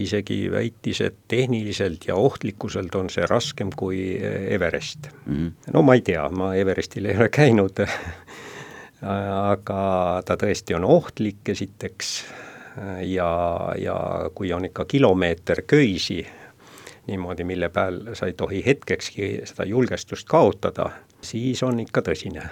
isegi 0.00 0.46
väitis, 0.48 1.02
et 1.04 1.18
tehniliselt 1.28 2.06
ja 2.08 2.14
ohtlikkuselt 2.16 2.94
on 2.96 3.10
see 3.12 3.26
raskem 3.28 3.74
kui 3.76 4.16
äh, 4.16 4.46
Everest 4.54 5.10
mm. 5.26 5.34
-hmm. 5.34 5.72
no 5.74 5.82
ma 5.82 5.98
ei 5.98 6.00
tea, 6.00 6.28
ma 6.30 6.54
Everestil 6.54 7.10
ei 7.10 7.16
ole 7.16 7.28
käinud 7.28 7.82
aga 9.02 10.22
ta 10.24 10.36
tõesti 10.40 10.76
on 10.76 10.84
ohtlik 10.84 11.48
esiteks 11.52 12.12
ja, 13.04 13.30
ja 13.78 13.96
kui 14.34 14.52
on 14.52 14.64
ikka 14.68 14.84
kilomeeter 14.88 15.62
köisi 15.66 16.22
niimoodi, 17.06 17.44
mille 17.44 17.68
peal 17.68 18.00
sa 18.14 18.26
ei 18.26 18.32
tohi 18.32 18.62
hetkekski 18.66 19.28
seda 19.46 19.66
julgestust 19.68 20.26
kaotada, 20.28 20.90
siis 21.22 21.62
on 21.62 21.80
ikka 21.80 22.02
tõsine. 22.08 22.48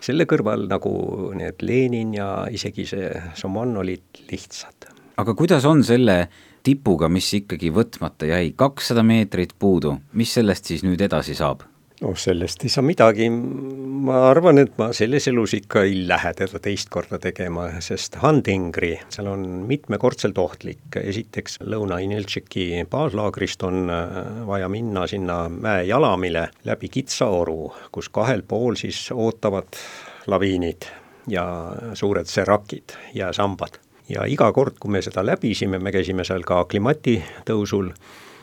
selle 0.00 0.24
kõrval 0.30 0.68
nagu 0.70 0.92
need 1.34 1.62
Lenin 1.62 2.14
ja 2.14 2.46
isegi 2.50 2.86
see 2.86 3.08
Somon 3.34 3.76
olid 3.76 4.22
lihtsad. 4.30 4.88
aga 5.16 5.34
kuidas 5.34 5.64
on 5.64 5.84
selle 5.84 6.28
tipuga, 6.62 7.08
mis 7.08 7.32
ikkagi 7.34 7.70
võtmata 7.74 8.26
jäi, 8.26 8.52
kakssada 8.56 9.02
meetrit 9.02 9.54
puudu, 9.58 9.98
mis 10.12 10.34
sellest 10.34 10.64
siis 10.64 10.82
nüüd 10.82 11.00
edasi 11.00 11.34
saab? 11.34 11.62
Noh, 12.02 12.14
sellest 12.18 12.62
ei 12.66 12.72
saa 12.72 12.84
midagi, 12.86 13.28
ma 13.30 14.20
arvan, 14.28 14.60
et 14.62 14.76
ma 14.80 14.90
selles 14.96 15.26
elus 15.30 15.54
ikka 15.58 15.82
ei 15.86 16.04
lähe 16.08 16.32
teda 16.38 16.60
teist 16.62 16.90
korda 16.94 17.18
tegema, 17.22 17.68
sest 17.84 18.20
Handingri, 18.22 18.94
seal 19.12 19.30
on 19.32 19.46
mitmekordselt 19.68 20.38
ohtlik, 20.38 21.00
esiteks 21.00 21.58
Lõuna-Ineltšiki 21.64 22.68
baaslaagrist 22.90 23.64
on 23.66 23.90
äh, 23.92 24.20
vaja 24.48 24.70
minna 24.72 25.06
sinna 25.10 25.40
mäe 25.52 25.88
jalamile 25.88 26.48
läbi 26.68 26.92
kitsa 26.92 27.30
oru, 27.40 27.72
kus 27.92 28.10
kahel 28.14 28.44
pool 28.46 28.78
siis 28.78 29.08
ootavad 29.14 29.80
laviinid 30.28 30.88
ja 31.28 31.44
suured 31.98 32.30
serakid, 32.30 32.94
jääsambad. 33.14 33.80
ja 34.08 34.24
iga 34.24 34.52
kord, 34.56 34.78
kui 34.80 34.90
me 34.90 35.02
seda 35.04 35.20
läbisime, 35.26 35.78
me 35.78 35.92
käisime 35.92 36.24
seal 36.24 36.46
ka 36.46 36.62
aklimati 36.62 37.18
tõusul, 37.44 37.90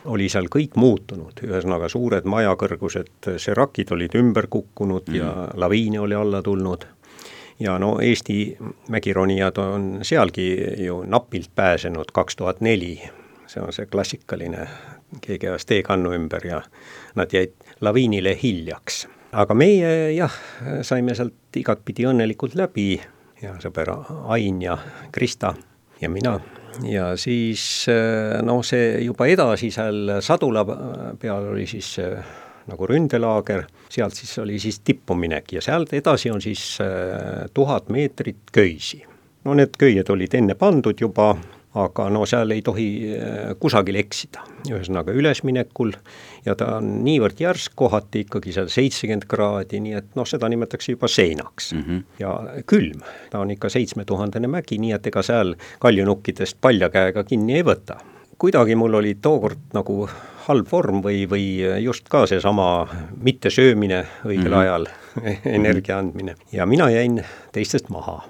oli 0.06 0.28
seal 0.32 0.48
kõik 0.52 0.76
muutunud, 0.78 1.40
ühesõnaga 1.46 1.88
suured 1.90 2.26
majakõrgused 2.28 3.30
serakid 3.42 3.92
olid 3.94 4.14
ümber 4.18 4.48
kukkunud 4.50 5.10
mm. 5.10 5.18
ja 5.18 5.32
laviine 5.54 6.00
oli 6.00 6.14
alla 6.14 6.42
tulnud. 6.42 6.86
ja 7.58 7.78
no 7.78 7.98
Eesti 8.00 8.56
mägironijad 8.88 9.58
on 9.58 9.98
sealgi 10.02 10.48
ju 10.84 11.02
napilt 11.06 11.50
pääsenud, 11.54 12.12
kaks 12.12 12.36
tuhat 12.36 12.60
neli, 12.60 13.00
see 13.46 13.62
on 13.62 13.72
see 13.72 13.86
klassikaline, 13.86 14.68
keegi 15.20 15.48
ajas 15.48 15.66
teekannu 15.66 16.12
ümber 16.12 16.46
ja 16.46 16.62
nad 17.14 17.32
jäid 17.32 17.54
laviinile 17.80 18.36
hiljaks. 18.42 19.06
aga 19.32 19.54
meie 19.54 20.12
jah, 20.12 20.32
saime 20.82 21.14
sealt 21.14 21.56
igatpidi 21.56 22.06
õnnelikult 22.06 22.54
läbi 22.54 23.00
ja 23.42 23.56
sõber 23.62 23.92
Ain 24.28 24.62
ja 24.62 24.78
Krista 25.12 25.54
ja 26.00 26.10
mina 26.10 26.38
ja 26.84 27.10
siis 27.16 27.86
noh, 28.42 28.62
see 28.66 29.00
juba 29.04 29.28
edasi 29.30 29.70
seal 29.74 30.18
sadula 30.24 30.64
peal 31.20 31.52
oli 31.52 31.66
siis 31.70 31.96
nagu 32.66 32.86
ründelaager, 32.90 33.62
sealt 33.88 34.16
siis 34.18 34.32
oli 34.42 34.58
siis 34.58 34.80
tippuminek 34.84 35.52
ja 35.56 35.62
sealt 35.62 35.92
edasi 35.94 36.30
on 36.30 36.42
siis 36.42 36.78
tuhat 37.54 37.88
meetrit 37.88 38.50
köisi. 38.52 39.04
no 39.44 39.54
need 39.54 39.76
köied 39.78 40.10
olid 40.10 40.34
enne 40.34 40.54
pandud 40.58 41.00
juba, 41.00 41.36
aga 41.76 42.08
no 42.12 42.24
seal 42.28 42.50
ei 42.54 42.62
tohi 42.64 42.86
kusagil 43.60 43.98
eksida, 44.00 44.44
ühesõnaga 44.70 45.12
ülesminekul 45.16 45.92
ja 46.46 46.54
ta 46.58 46.76
on 46.78 46.88
niivõrd 47.04 47.40
järsk, 47.42 47.74
kohati 47.78 48.24
ikkagi 48.24 48.54
seal 48.56 48.70
seitsekümmend 48.72 49.26
kraadi, 49.30 49.80
nii 49.84 49.96
et 49.98 50.14
noh, 50.18 50.28
seda 50.28 50.48
nimetatakse 50.52 50.94
juba 50.94 51.10
seinaks 51.10 51.72
mm. 51.74 51.82
-hmm. 51.82 52.04
ja 52.22 52.62
külm, 52.66 53.02
ta 53.30 53.42
on 53.44 53.52
ikka 53.54 53.68
seitsmetuhandene 53.72 54.48
mägi, 54.50 54.78
nii 54.82 54.94
et 54.96 55.06
ega 55.12 55.22
seal 55.26 55.56
kaljunukkidest 55.82 56.60
palja 56.60 56.90
käega 56.90 57.24
kinni 57.24 57.60
ei 57.60 57.66
võta. 57.66 58.00
kuidagi 58.38 58.74
mul 58.76 58.94
oli 58.94 59.14
tookord 59.14 59.72
nagu 59.72 60.08
halb 60.46 60.66
vorm 60.72 61.02
või, 61.02 61.24
või 61.30 61.46
just 61.82 62.08
ka 62.08 62.26
seesama 62.26 62.86
mittesöömine 63.22 64.04
õigel 64.24 64.48
mm 64.48 64.52
-hmm. 64.52 64.60
ajal 64.60 64.86
energia 65.58 65.98
andmine 65.98 66.36
ja 66.52 66.66
mina 66.66 66.90
jäin 66.90 67.24
teistest 67.52 67.88
maha 67.88 68.22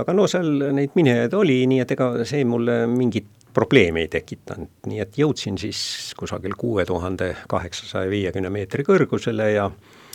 aga 0.00 0.14
no 0.16 0.26
seal 0.30 0.48
neid 0.72 0.96
minejaid 0.96 1.34
oli, 1.36 1.62
nii 1.68 1.80
et 1.84 1.94
ega 1.96 2.10
see 2.28 2.44
mulle 2.48 2.84
mingit 2.90 3.28
probleemi 3.52 4.06
ei 4.06 4.08
tekitanud, 4.12 4.70
nii 4.88 5.00
et 5.04 5.18
jõudsin 5.20 5.58
siis 5.60 6.14
kusagil 6.18 6.54
kuue 6.58 6.86
tuhande 6.88 7.34
kaheksasaja 7.48 8.10
viiekümne 8.10 8.50
meetri 8.52 8.84
kõrgusele 8.86 9.50
ja 9.52 9.66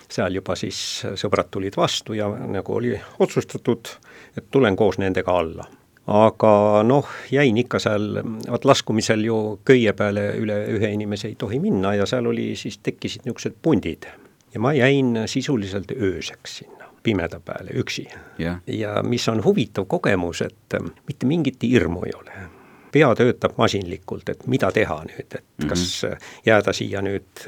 seal 0.09 0.39
juba 0.39 0.55
siis 0.57 0.79
sõbrad 1.19 1.51
tulid 1.51 1.75
vastu 1.77 2.15
ja 2.17 2.29
nagu 2.29 2.77
oli 2.79 2.95
otsustatud, 3.19 3.91
et 4.37 4.47
tulen 4.51 4.75
koos 4.79 4.97
nendega 4.97 5.35
alla. 5.37 5.67
aga 6.07 6.83
noh, 6.87 7.09
jäin 7.31 7.57
ikka 7.59 7.79
seal, 7.83 8.21
vaat 8.47 8.65
laskumisel 8.65 9.25
ju 9.27 9.59
köie 9.67 9.93
peale 9.93 10.29
üle 10.39 10.61
ühe 10.77 10.93
inimese 10.95 11.27
ei 11.27 11.35
tohi 11.35 11.59
minna 11.59 11.93
ja 11.93 12.05
seal 12.07 12.31
oli 12.31 12.55
siis, 12.55 12.79
tekkisid 12.79 13.27
niisugused 13.27 13.59
pundid. 13.61 14.07
ja 14.53 14.59
ma 14.59 14.73
jäin 14.73 15.27
sisuliselt 15.27 15.91
ööseks 15.91 16.57
sinna 16.57 16.76
pimeda 17.03 17.39
peale 17.39 17.75
üksi 17.79 18.07
yeah.. 18.39 18.61
ja 18.67 19.03
mis 19.03 19.27
on 19.29 19.43
huvitav 19.43 19.85
kogemus, 19.87 20.41
et 20.41 20.79
mitte 21.07 21.25
mingit 21.25 21.63
hirmu 21.63 22.05
ei 22.05 22.15
ole 22.17 22.47
pea 22.91 23.09
töötab 23.15 23.57
masinlikult, 23.57 24.29
et 24.29 24.47
mida 24.47 24.71
teha 24.73 25.01
nüüd, 25.05 25.27
et 25.27 25.43
mm 25.43 25.65
-hmm. 25.65 25.69
kas 25.69 26.05
jääda 26.45 26.73
siia 26.73 27.01
nüüd 27.01 27.43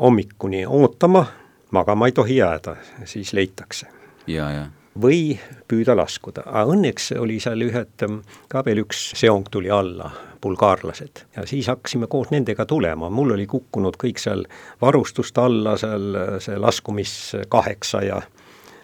hommikuni 0.00 0.66
ootama, 0.66 1.26
magama 1.70 2.06
ei 2.06 2.12
tohi 2.12 2.36
jääda, 2.36 2.76
siis 3.04 3.32
leitakse. 3.32 3.86
ja, 4.26 4.50
ja. 4.50 4.66
või 5.00 5.38
püüda 5.68 5.96
laskuda, 5.96 6.42
aga 6.46 6.70
õnneks 6.70 7.12
oli 7.18 7.40
seal 7.40 7.60
ühed, 7.66 8.04
ka 8.48 8.62
veel 8.64 8.84
üks 8.84 9.10
seong 9.18 9.48
tuli 9.50 9.70
alla, 9.70 10.10
bulgaarlased, 10.40 11.24
ja 11.36 11.46
siis 11.46 11.66
hakkasime 11.66 12.06
koos 12.06 12.30
nendega 12.30 12.66
tulema, 12.66 13.10
mul 13.10 13.34
oli 13.34 13.46
kukkunud 13.46 13.96
kõik 13.96 14.18
seal 14.22 14.46
varustust 14.80 15.38
alla, 15.38 15.76
seal 15.76 16.16
see 16.38 16.56
laskumiskaheksa 16.58 18.02
ja 18.02 18.22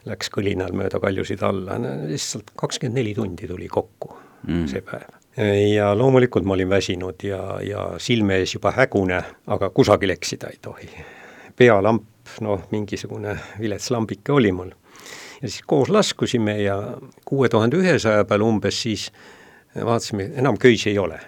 läks 0.08 0.30
kõlinal 0.32 0.72
mööda 0.76 1.00
kaljusid 1.02 1.42
alla, 1.44 1.78
lihtsalt 2.08 2.54
kakskümmend 2.56 3.00
neli 3.00 3.14
tundi 3.14 3.48
tuli 3.50 3.68
kokku 3.68 4.14
mm. 4.46 4.66
see 4.70 4.84
päev 4.84 5.20
ja 5.74 5.92
loomulikult 5.98 6.44
ma 6.44 6.54
olin 6.54 6.68
väsinud 6.68 7.22
ja, 7.24 7.42
ja 7.62 7.86
silme 7.98 8.40
ees 8.40 8.54
juba 8.54 8.72
hägune, 8.74 9.20
aga 9.46 9.70
kusagil 9.70 10.10
eksida 10.10 10.50
ei 10.50 10.58
tohi. 10.62 10.88
pealamp, 11.56 12.06
noh, 12.40 12.64
mingisugune 12.72 13.36
vilets 13.60 13.90
lambike 13.90 14.32
oli 14.32 14.52
mul. 14.52 14.72
ja 15.42 15.48
siis 15.48 15.62
koos 15.66 15.88
laskusime 15.88 16.58
ja 16.62 16.76
kuue 17.24 17.48
tuhande 17.48 17.76
ühesaja 17.76 18.24
peal 18.24 18.42
umbes 18.42 18.82
siis 18.82 19.10
vaatasime, 19.74 20.32
enam 20.36 20.58
köisi 20.58 20.90
ei 20.90 20.98
ole. 20.98 21.20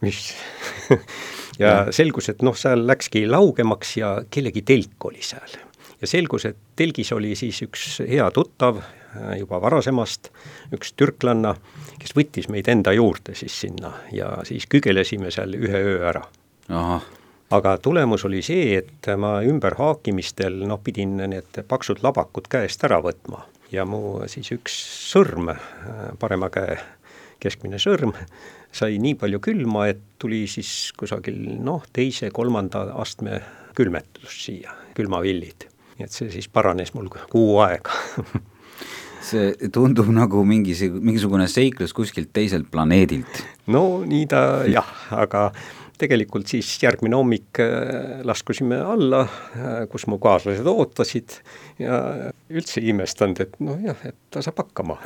mis 0.00 0.34
ja 1.58 1.86
selgus, 1.90 2.28
et 2.28 2.42
noh, 2.42 2.56
seal 2.56 2.86
läkski 2.86 3.26
laugemaks 3.26 3.96
ja 3.96 4.18
kellegi 4.30 4.62
telk 4.62 5.10
oli 5.10 5.22
seal. 5.22 5.58
Ja 6.00 6.06
selgus, 6.06 6.46
et 6.48 6.56
telgis 6.76 7.12
oli 7.12 7.34
siis 7.38 7.60
üks 7.66 8.00
hea 8.06 8.28
tuttav 8.34 8.80
äh, 8.80 9.38
juba 9.40 9.60
varasemast, 9.62 10.30
üks 10.74 10.94
türklanna, 10.96 11.54
kes 11.98 12.14
võttis 12.16 12.48
meid 12.52 12.68
enda 12.68 12.94
juurde 12.96 13.34
siis 13.38 13.60
sinna 13.66 13.92
ja 14.12 14.38
siis 14.48 14.68
kügelesime 14.70 15.32
seal 15.34 15.56
ühe 15.58 15.84
öö 15.92 16.02
ära. 16.08 16.24
aga 17.50 17.78
tulemus 17.82 18.24
oli 18.28 18.42
see, 18.42 18.76
et 18.78 19.08
ma 19.16 19.38
ümberhaakimistel 19.42 20.62
noh, 20.68 20.80
pidin 20.84 21.16
need 21.16 21.62
paksud 21.68 22.02
labakud 22.04 22.48
käest 22.50 22.84
ära 22.84 23.00
võtma 23.02 23.46
ja 23.72 23.84
mu 23.88 24.20
siis 24.28 24.52
üks 24.54 24.76
sõrm, 25.12 25.50
äh, 25.52 25.58
parema 26.20 26.50
käe 26.52 26.78
keskmine 27.42 27.78
sõrm, 27.78 28.14
sai 28.74 28.98
nii 29.02 29.14
palju 29.18 29.40
külma, 29.42 29.86
et 29.92 30.00
tuli 30.18 30.44
siis 30.50 30.92
kusagil 30.98 31.38
noh, 31.64 31.84
teise-kolmanda 31.94 32.88
astme 32.98 33.40
külmetus 33.78 34.40
siia, 34.46 34.74
külmavillid. 34.96 35.68
Nii 35.98 36.06
et 36.06 36.14
see 36.14 36.30
siis 36.32 36.48
paranes 36.48 36.94
mul 36.94 37.10
kuu 37.32 37.58
aega 37.64 37.94
see 39.28 39.70
tundub 39.74 40.08
nagu 40.14 40.44
mingis, 40.46 40.84
mingisugune 40.94 41.48
seiklus 41.50 41.94
kuskilt 41.96 42.32
teiselt 42.32 42.70
planeedilt. 42.72 43.42
no 43.74 44.04
nii 44.06 44.26
ta 44.30 44.42
jah, 44.70 44.88
aga 45.14 45.48
tegelikult 45.98 46.46
siis 46.50 46.68
järgmine 46.82 47.18
hommik 47.18 47.58
äh, 47.62 48.20
laskusime 48.26 48.78
alla, 48.78 49.24
äh, 49.58 49.80
kus 49.90 50.06
mu 50.10 50.20
kaaslased 50.22 50.66
ootasid 50.70 51.40
ja 51.82 51.98
üldse 52.48 52.78
ei 52.80 52.92
imestanud, 52.92 53.42
et 53.42 53.58
noh 53.64 53.80
jah, 53.82 53.98
et 54.06 54.16
ta 54.30 54.42
saab 54.44 54.62
hakkama 54.62 54.98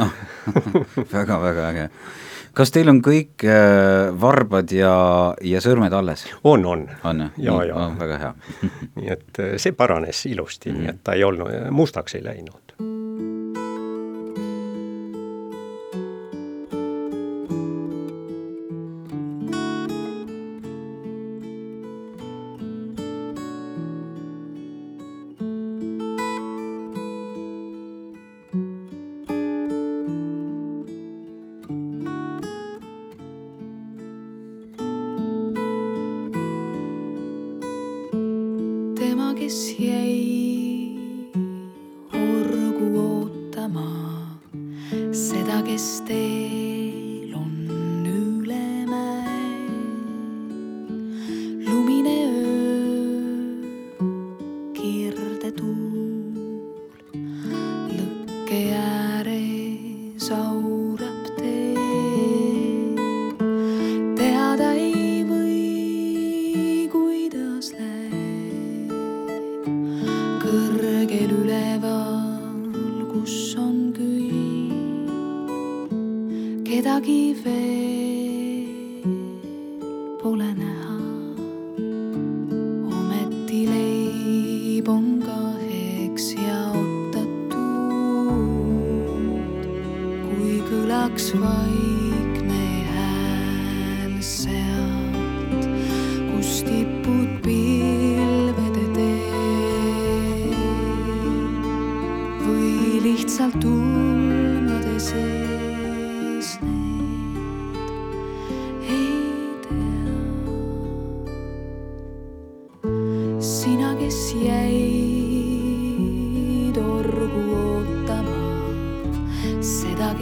väga-väga 1.16 1.70
äge. 1.70 1.88
Kas 2.56 2.72
teil 2.74 2.90
on 2.92 3.00
kõik 3.04 3.44
äh, 3.48 4.10
varbad 4.20 4.72
ja, 4.74 4.94
ja 5.44 5.62
sõrmed 5.64 5.94
alles? 5.96 6.26
on, 6.44 6.66
on. 6.66 6.86
on 7.04 7.24
jah? 7.26 7.32
ja, 7.38 7.58
ja. 7.70 7.86
väga 7.98 8.18
hea 8.22 8.32
nii 8.98 9.12
et 9.16 9.42
äh, 9.42 9.54
see 9.62 9.76
paranes 9.76 10.24
ilusti 10.30 10.70
mm, 10.70 10.76
-hmm. 10.76 10.82
nii 10.82 10.94
et 10.94 11.04
ta 11.04 11.16
ei 11.18 11.24
olnud, 11.24 11.70
mustaks 11.70 12.18
ei 12.18 12.24
läinud. 12.24 12.71
Kes 39.42 39.74
jäi 39.78 40.94
orgu 42.14 42.86
ootama, 43.02 43.88
seda, 45.10 45.58
kes 45.66 45.86
teel 46.06 46.21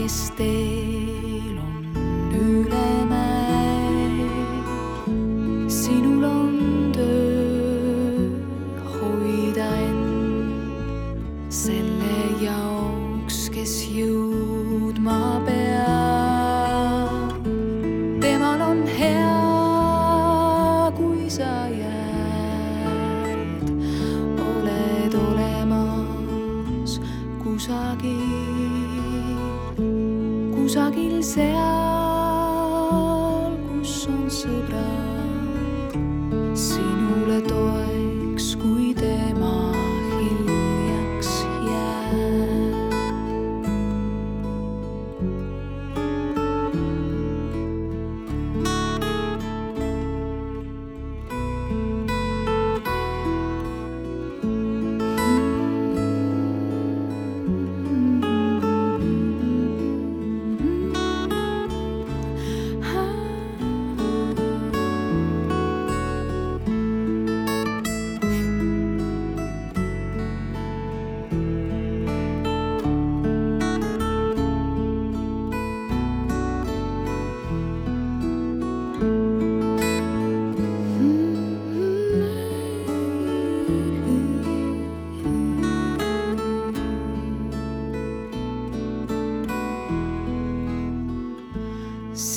seda, 0.01 0.07
kes 0.07 0.31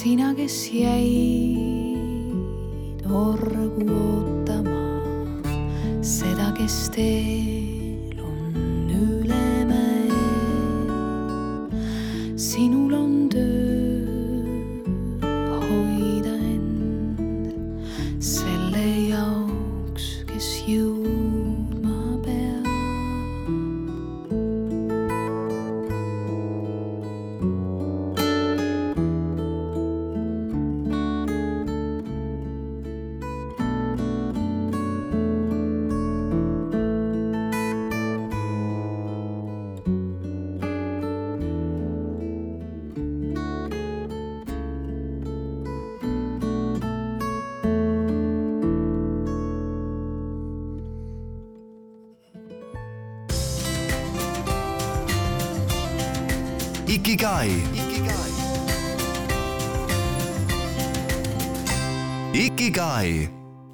sina, 0.04 0.34
kes 0.36 0.56
jäid 0.68 2.36
orgu 3.08 3.86
ootama, 3.88 4.82
seda, 6.04 6.50
kes 6.58 6.76
teel 6.92 7.73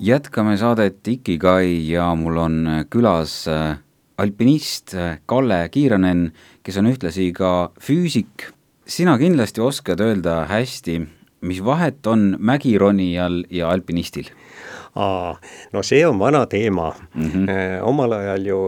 jätkame 0.00 0.56
saadet 0.56 1.08
Ikigai 1.08 1.90
ja 1.90 2.08
mul 2.16 2.38
on 2.40 2.56
külas 2.90 3.44
äh, 3.48 3.76
alpinist 4.16 4.94
äh, 4.94 5.18
Kalle 5.28 5.68
Kiiranen, 5.68 6.30
kes 6.64 6.78
on 6.80 6.88
ühtlasi 6.88 7.30
ka 7.36 7.70
füüsik. 7.80 8.48
sina 8.86 9.18
kindlasti 9.18 9.60
oskad 9.60 10.00
öelda 10.00 10.46
hästi, 10.48 11.00
mis 11.40 11.60
vahet 11.64 12.06
on 12.06 12.36
mägironijal 12.38 13.44
ja 13.50 13.68
alpinistil? 13.70 14.32
Aa, 14.94 15.35
no 15.72 15.83
see 15.87 16.00
on 16.07 16.18
vana 16.18 16.46
teema 16.50 16.88
mm. 17.14 17.31
-hmm. 17.31 17.83
omal 17.83 18.12
ajal 18.12 18.46
ju 18.46 18.59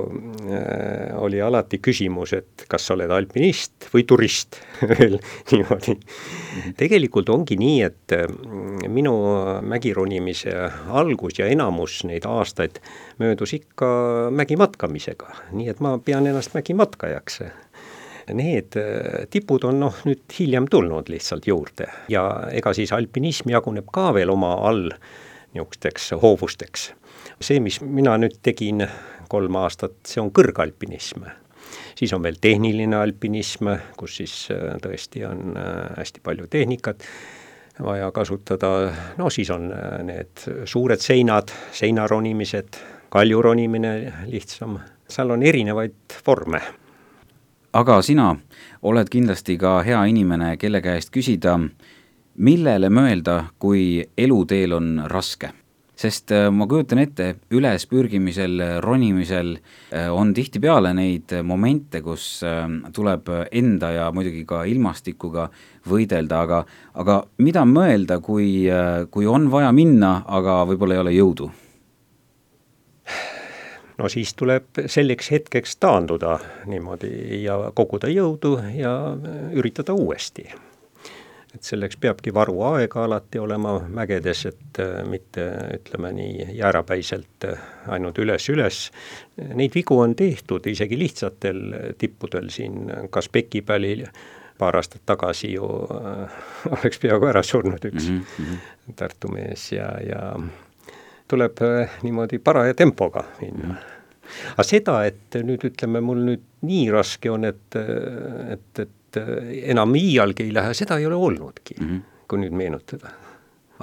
äh, 0.50 1.22
oli 1.22 1.40
alati 1.42 1.78
küsimus, 1.78 2.32
et 2.32 2.64
kas 2.68 2.86
sa 2.86 2.94
oled 2.94 3.10
alpinist 3.10 3.88
või 3.94 4.04
turist 4.06 4.60
veel 4.92 5.18
niimoodi. 5.52 5.94
-hmm. 5.94 6.74
tegelikult 6.76 7.28
ongi 7.28 7.56
nii, 7.56 7.82
et 7.82 8.14
mm, 8.28 8.90
minu 8.92 9.14
mägironimise 9.62 10.54
algus 10.88 11.38
ja 11.38 11.46
enamus 11.46 12.04
neid 12.04 12.26
aastaid 12.26 12.78
möödus 13.18 13.52
ikka 13.52 13.88
mägimatkamisega, 14.30 15.34
nii 15.52 15.68
et 15.68 15.80
ma 15.80 15.98
pean 15.98 16.26
ennast 16.26 16.54
mägimatkajaks 16.54 17.40
need 18.30 18.76
äh, 18.76 19.26
tipud 19.30 19.64
on 19.64 19.80
noh, 19.80 19.98
nüüd 20.06 20.22
hiljem 20.38 20.68
tulnud 20.70 21.10
lihtsalt 21.10 21.46
juurde 21.46 21.88
ja 22.08 22.22
ega 22.52 22.72
siis 22.76 22.92
alpinism 22.92 23.50
jaguneb 23.50 23.88
ka 23.92 24.12
veel 24.14 24.30
oma 24.30 24.54
all 24.68 24.92
niisugusteks 25.54 26.12
hoovusteks. 26.22 26.92
see, 27.40 27.60
mis 27.60 27.80
mina 27.80 28.16
nüüd 28.18 28.38
tegin 28.42 28.86
kolm 29.28 29.56
aastat, 29.56 29.98
see 30.06 30.20
on 30.22 30.30
kõrgalpinism. 30.30 31.26
siis 31.94 32.12
on 32.12 32.22
veel 32.22 32.36
tehniline 32.40 32.96
alpinism, 32.96 33.68
kus 33.96 34.16
siis 34.16 34.34
äh, 34.50 34.76
tõesti 34.82 35.24
on 35.28 35.56
äh, 35.56 35.96
hästi 35.98 36.20
palju 36.20 36.46
tehnikat 36.46 37.02
vaja 37.82 38.10
kasutada, 38.12 38.92
no 39.18 39.30
siis 39.30 39.50
on 39.50 39.72
need 40.04 40.42
suured 40.68 41.00
seinad, 41.00 41.48
seinaronimised, 41.72 42.76
kaljuronimine 43.08 43.94
lihtsam, 44.28 44.76
seal 45.08 45.30
on 45.32 45.42
erinevaid 45.42 46.20
vorme 46.26 46.60
aga 47.72 48.02
sina 48.04 48.32
oled 48.82 49.08
kindlasti 49.08 49.56
ka 49.60 49.80
hea 49.86 50.00
inimene, 50.10 50.56
kelle 50.60 50.82
käest 50.84 51.12
küsida, 51.14 51.56
millele 52.36 52.88
mõelda, 52.92 53.42
kui 53.58 54.04
eluteel 54.16 54.78
on 54.78 54.94
raske? 55.10 55.52
sest 56.02 56.32
äh, 56.34 56.48
ma 56.50 56.66
kujutan 56.66 56.98
ette, 57.02 57.28
ülespürgimisel, 57.54 58.62
ronimisel 58.82 59.54
äh, 59.54 60.08
on 60.12 60.32
tihtipeale 60.34 60.92
neid 60.96 61.34
momente, 61.46 62.02
kus 62.02 62.42
äh, 62.46 62.64
tuleb 62.94 63.28
enda 63.52 63.92
ja 63.94 64.08
muidugi 64.14 64.44
ka 64.48 64.64
ilmastikuga 64.68 65.48
võidelda, 65.88 66.40
aga 66.46 66.62
aga 66.98 67.18
mida 67.42 67.64
mõelda, 67.68 68.18
kui, 68.24 68.66
kui 69.10 69.28
on 69.28 69.48
vaja 69.52 69.72
minna, 69.74 70.22
aga 70.26 70.62
võib-olla 70.70 70.98
ei 70.98 71.04
ole 71.04 71.14
jõudu? 71.18 71.50
no 73.98 74.08
siis 74.10 74.32
tuleb 74.34 74.82
selleks 74.90 75.30
hetkeks 75.30 75.76
taanduda 75.82 76.38
niimoodi 76.66 77.42
ja 77.44 77.58
koguda 77.76 78.10
jõudu 78.10 78.56
ja 78.74 78.92
üritada 79.54 79.94
uuesti. 79.94 80.48
Et 81.54 81.62
selleks 81.62 81.98
peabki 82.00 82.32
varuaeg 82.34 82.96
alati 82.96 83.38
olema 83.38 83.78
mägedes, 83.88 84.46
et 84.48 84.80
äh, 84.80 85.02
mitte 85.08 85.46
ütleme 85.78 86.12
nii 86.16 86.48
jäärapäiselt 86.58 87.48
äh, 87.48 87.66
ainult 87.92 88.18
üles-üles. 88.18 88.86
Neid 89.54 89.74
vigu 89.74 89.98
on 90.00 90.16
tehtud 90.16 90.66
isegi 90.66 90.98
lihtsatel 90.98 91.64
tippudel 91.98 92.48
siin 92.52 93.08
Kaspeki 93.10 93.62
pälil 93.66 94.06
paar 94.58 94.76
aastat 94.78 95.02
tagasi 95.06 95.54
ju 95.56 95.68
äh, 95.96 96.42
oleks 96.76 97.00
peaaegu 97.02 97.30
ära 97.32 97.42
surnud 97.42 97.84
üks 97.90 98.08
mm 98.08 98.20
-hmm. 98.20 98.94
Tartu 98.96 99.28
mees 99.32 99.72
ja, 99.72 99.88
ja 100.06 100.22
tuleb 101.28 101.62
äh, 101.62 101.98
niimoodi 102.02 102.38
paraja 102.38 102.74
tempoga 102.74 103.24
minna. 103.40 103.76
aga 104.54 104.64
seda, 104.64 105.04
et 105.04 105.34
nüüd 105.44 105.64
ütleme, 105.68 106.00
mul 106.00 106.24
nüüd 106.28 106.44
nii 106.62 106.90
raske 106.94 107.30
on, 107.30 107.44
et, 107.44 107.76
et, 107.76 108.78
et 108.78 108.92
enam 109.16 109.94
iialgi 109.98 110.48
ei 110.48 110.54
lähe, 110.54 110.74
seda 110.74 110.98
ei 110.98 111.06
ole 111.06 111.14
olnudki 111.14 111.74
mm, 111.80 111.88
-hmm. 111.88 112.24
kui 112.28 112.38
nüüd 112.44 112.56
meenutada 112.56 113.12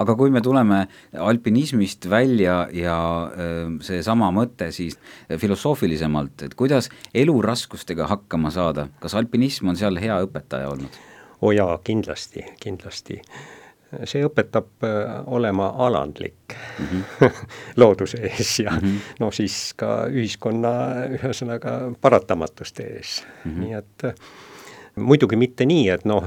aga 0.00 0.14
kui 0.16 0.30
me 0.30 0.40
tuleme 0.40 0.86
alpinismist 1.18 2.08
välja 2.10 2.68
ja 2.72 2.96
seesama 3.80 4.30
mõte 4.32 4.70
siis 4.72 4.98
filosoofilisemalt, 5.36 6.42
et 6.42 6.54
kuidas 6.54 6.88
eluraskustega 7.14 8.06
hakkama 8.06 8.50
saada, 8.50 8.88
kas 9.00 9.14
alpinism 9.14 9.68
on 9.68 9.76
seal 9.76 10.00
hea 10.00 10.20
õpetaja 10.24 10.72
olnud? 10.72 11.00
oo 11.40 11.48
oh 11.48 11.56
jaa, 11.56 11.78
kindlasti, 11.84 12.44
kindlasti 12.60 13.20
see 14.06 14.22
õpetab 14.24 14.84
äh, 14.86 15.08
olema 15.26 15.72
alandlik 15.86 16.54
mm 16.78 16.86
-hmm. 16.86 17.30
looduse 17.80 18.18
ees 18.22 18.58
ja 18.60 18.70
mm 18.70 18.78
-hmm. 18.78 19.16
no 19.20 19.30
siis 19.30 19.74
ka 19.76 20.06
ühiskonna 20.06 20.72
ühesõnaga 21.16 21.94
paratamatuste 22.00 22.82
ees 22.82 23.24
mm, 23.44 23.50
-hmm. 23.50 23.60
nii 23.60 23.72
et 23.72 24.04
äh, 24.04 24.14
muidugi 25.00 25.38
mitte 25.40 25.66
nii, 25.68 25.88
et 25.94 26.06
noh, 26.08 26.26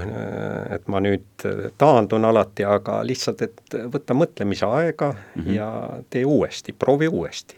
et 0.74 0.88
ma 0.92 1.02
nüüd 1.04 1.46
taandun 1.80 2.26
alati, 2.30 2.66
aga 2.68 3.02
lihtsalt, 3.08 3.44
et 3.46 3.78
võta 3.94 4.16
mõtlemise 4.18 4.68
aega 4.68 5.14
mm 5.14 5.42
-hmm. 5.42 5.54
ja 5.56 5.70
tee 6.10 6.26
uuesti, 6.26 6.74
proovi 6.74 7.08
uuesti. 7.08 7.56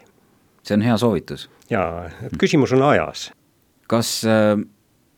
see 0.64 0.76
on 0.76 0.82
hea 0.82 0.98
soovitus. 0.98 1.50
jaa, 1.70 2.10
et 2.24 2.38
küsimus 2.38 2.74
on 2.74 2.82
ajas. 2.82 3.32
kas 3.88 4.24
äh, 4.26 4.58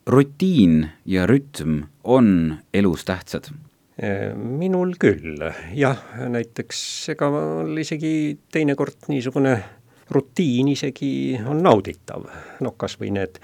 rutiin 0.06 0.90
ja 1.06 1.26
rütm 1.26 1.82
on 2.04 2.56
elus 2.74 3.04
tähtsad? 3.04 3.50
minul 4.34 4.92
küll, 4.98 5.42
jah, 5.74 5.98
näiteks 6.28 7.08
ega 7.08 7.30
mul 7.34 7.80
isegi 7.82 8.38
teinekord 8.52 9.08
niisugune 9.08 9.56
rutiin 10.10 10.68
isegi 10.68 11.40
on 11.46 11.62
nauditav, 11.62 12.28
noh 12.60 12.76
kas 12.78 12.94
või 13.00 13.10
need 13.16 13.40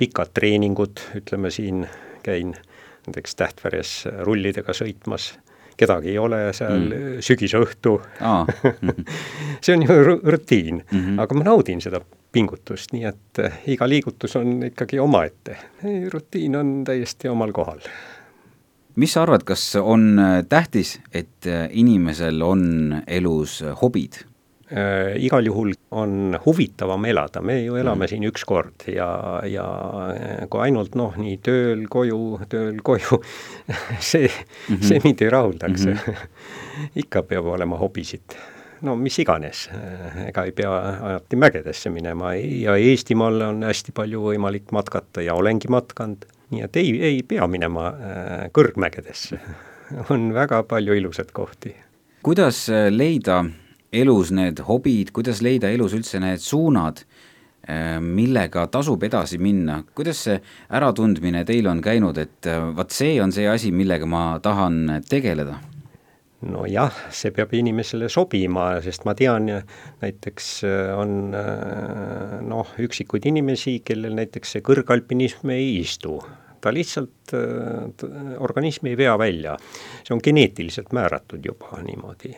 pikad 0.00 0.32
treeningud, 0.34 1.02
ütleme 1.20 1.52
siin 1.52 1.84
käin 2.24 2.54
näiteks 3.06 3.36
Tähtveres 3.36 3.92
rullidega 4.24 4.74
sõitmas, 4.76 5.32
kedagi 5.80 6.12
ei 6.14 6.18
ole 6.20 6.40
seal 6.56 6.86
mm. 6.86 7.20
sügisõhtu 7.24 7.96
ah. 8.20 8.48
see 9.64 9.76
on 9.76 9.84
ju 9.84 9.98
rutiin 10.20 10.82
mm, 10.82 11.00
-hmm. 11.00 11.20
aga 11.24 11.36
ma 11.36 11.46
naudin 11.52 11.80
seda 11.80 12.00
pingutust, 12.32 12.92
nii 12.92 13.04
et 13.08 13.40
iga 13.72 13.88
liigutus 13.88 14.36
on 14.36 14.62
ikkagi 14.70 15.00
omaette. 15.02 15.56
rutiin 16.12 16.56
on 16.56 16.72
täiesti 16.84 17.28
omal 17.28 17.52
kohal 17.52 17.80
mis 19.00 19.12
sa 19.12 19.22
arvad, 19.22 19.44
kas 19.48 19.76
on 19.80 20.18
äh, 20.18 20.44
tähtis, 20.48 20.98
et 21.12 21.46
äh, 21.46 21.68
inimesel 21.72 22.42
on 22.42 23.02
elus 23.06 23.60
hobid? 23.82 24.24
Äh, 24.70 25.16
igal 25.18 25.42
juhul 25.48 25.72
on 25.90 26.36
huvitavam 26.44 27.04
elada, 27.10 27.40
me 27.42 27.56
ju 27.64 27.74
elame 27.74 28.04
mm. 28.04 28.10
siin 28.12 28.26
üks 28.28 28.44
kord 28.46 28.84
ja, 28.86 29.08
ja 29.50 29.64
kui 30.46 30.60
ainult 30.62 30.94
noh, 30.94 31.16
nii 31.18 31.40
tööl, 31.42 31.80
koju, 31.90 32.18
tööl, 32.52 32.76
koju 32.86 33.18
see 34.12 34.28
mm, 34.28 34.76
-hmm. 34.76 34.84
see 34.86 35.00
mind 35.02 35.24
ei 35.26 35.32
rahuldaks 35.34 35.86
mm. 35.86 35.92
-hmm. 35.92 36.20
ikka 37.02 37.22
peab 37.26 37.48
olema 37.50 37.80
hobisid 37.82 38.36
no 38.86 38.94
mis 38.96 39.18
iganes, 39.18 39.64
ega 40.28 40.44
ei 40.46 40.52
pea 40.52 40.70
alati 41.10 41.36
mägedesse 41.36 41.90
minema 41.90 42.34
ja 42.38 42.76
Eestimaal 42.76 43.42
on 43.48 43.64
hästi 43.66 43.92
palju 43.92 44.22
võimalik 44.22 44.70
matkata 44.70 45.22
ja 45.22 45.34
olengi 45.34 45.68
matkanud 45.68 46.28
nii 46.50 46.62
et 46.62 46.76
ei, 46.76 46.92
ei 47.02 47.22
pea 47.22 47.46
minema 47.50 47.88
äh, 47.88 48.44
kõrgmägedesse 48.54 49.40
on 50.14 50.30
väga 50.34 50.62
palju 50.62 50.94
ilusaid 50.94 51.34
kohti. 51.34 51.74
kuidas 52.22 52.68
äh, 52.70 52.86
leida 52.90 53.44
elus 53.92 54.30
need 54.34 54.62
hobid, 54.66 55.12
kuidas 55.16 55.42
leida 55.42 55.70
elus 55.70 55.96
üldse 55.96 56.20
need 56.22 56.42
suunad, 56.44 57.02
äh, 57.68 57.98
millega 58.00 58.66
tasub 58.72 59.02
edasi 59.06 59.40
minna, 59.42 59.82
kuidas 59.94 60.24
see 60.28 60.38
äratundmine 60.70 61.44
teil 61.48 61.68
on 61.70 61.82
käinud, 61.84 62.18
et 62.18 62.50
vaat 62.76 62.94
see 62.94 63.18
on 63.22 63.32
see 63.32 63.48
asi, 63.50 63.72
millega 63.74 64.06
ma 64.06 64.38
tahan 64.42 65.02
tegeleda? 65.08 65.58
nojah, 66.40 66.94
see 67.12 67.32
peab 67.36 67.52
inimesele 67.56 68.08
sobima, 68.12 68.72
sest 68.84 69.04
ma 69.08 69.14
tean, 69.16 69.50
näiteks 70.00 70.48
äh, 70.64 70.92
on 70.96 71.34
äh, 71.36 72.38
noh, 72.46 72.70
üksikuid 72.80 73.28
inimesi, 73.28 73.80
kellel 73.84 74.16
näiteks 74.16 74.56
see 74.56 74.64
kõrgalpinism 74.64 75.52
ei 75.52 75.74
istu. 75.82 76.18
Ta 76.60 76.72
lihtsalt, 76.74 77.32
organism 78.42 78.86
ei 78.90 78.96
vea 78.98 79.12
välja. 79.18 79.56
see 80.04 80.14
on 80.14 80.20
geneetiliselt 80.24 80.92
määratud 80.92 81.44
juba 81.44 81.78
niimoodi. 81.82 82.32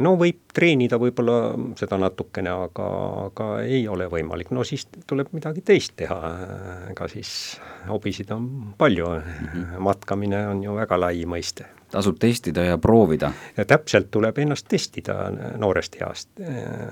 no 0.00 0.14
võib 0.20 0.52
treenida 0.54 0.98
võib-olla 0.98 1.52
seda 1.76 1.98
natukene, 2.00 2.50
aga, 2.68 2.86
aga 3.26 3.50
ei 3.62 3.82
ole 3.88 4.08
võimalik, 4.10 4.50
no 4.50 4.64
siis 4.64 4.86
tuleb 5.06 5.34
midagi 5.36 5.60
teist 5.60 5.96
teha, 5.96 6.20
ega 6.90 7.08
siis 7.08 7.60
hobisid 7.88 8.32
on 8.32 8.74
palju 8.78 9.08
mm, 9.08 9.46
-hmm. 9.52 9.78
matkamine 9.78 10.46
on 10.48 10.64
ju 10.64 10.74
väga 10.74 11.00
lai 11.00 11.24
mõiste 11.26 11.68
tasub 11.90 12.18
testida 12.18 12.64
ja 12.64 12.78
proovida. 12.78 13.32
ja 13.56 13.64
täpselt 13.64 14.10
tuleb 14.10 14.38
ennast 14.38 14.68
testida 14.68 15.30
noorest 15.58 15.96
east. 16.00 16.28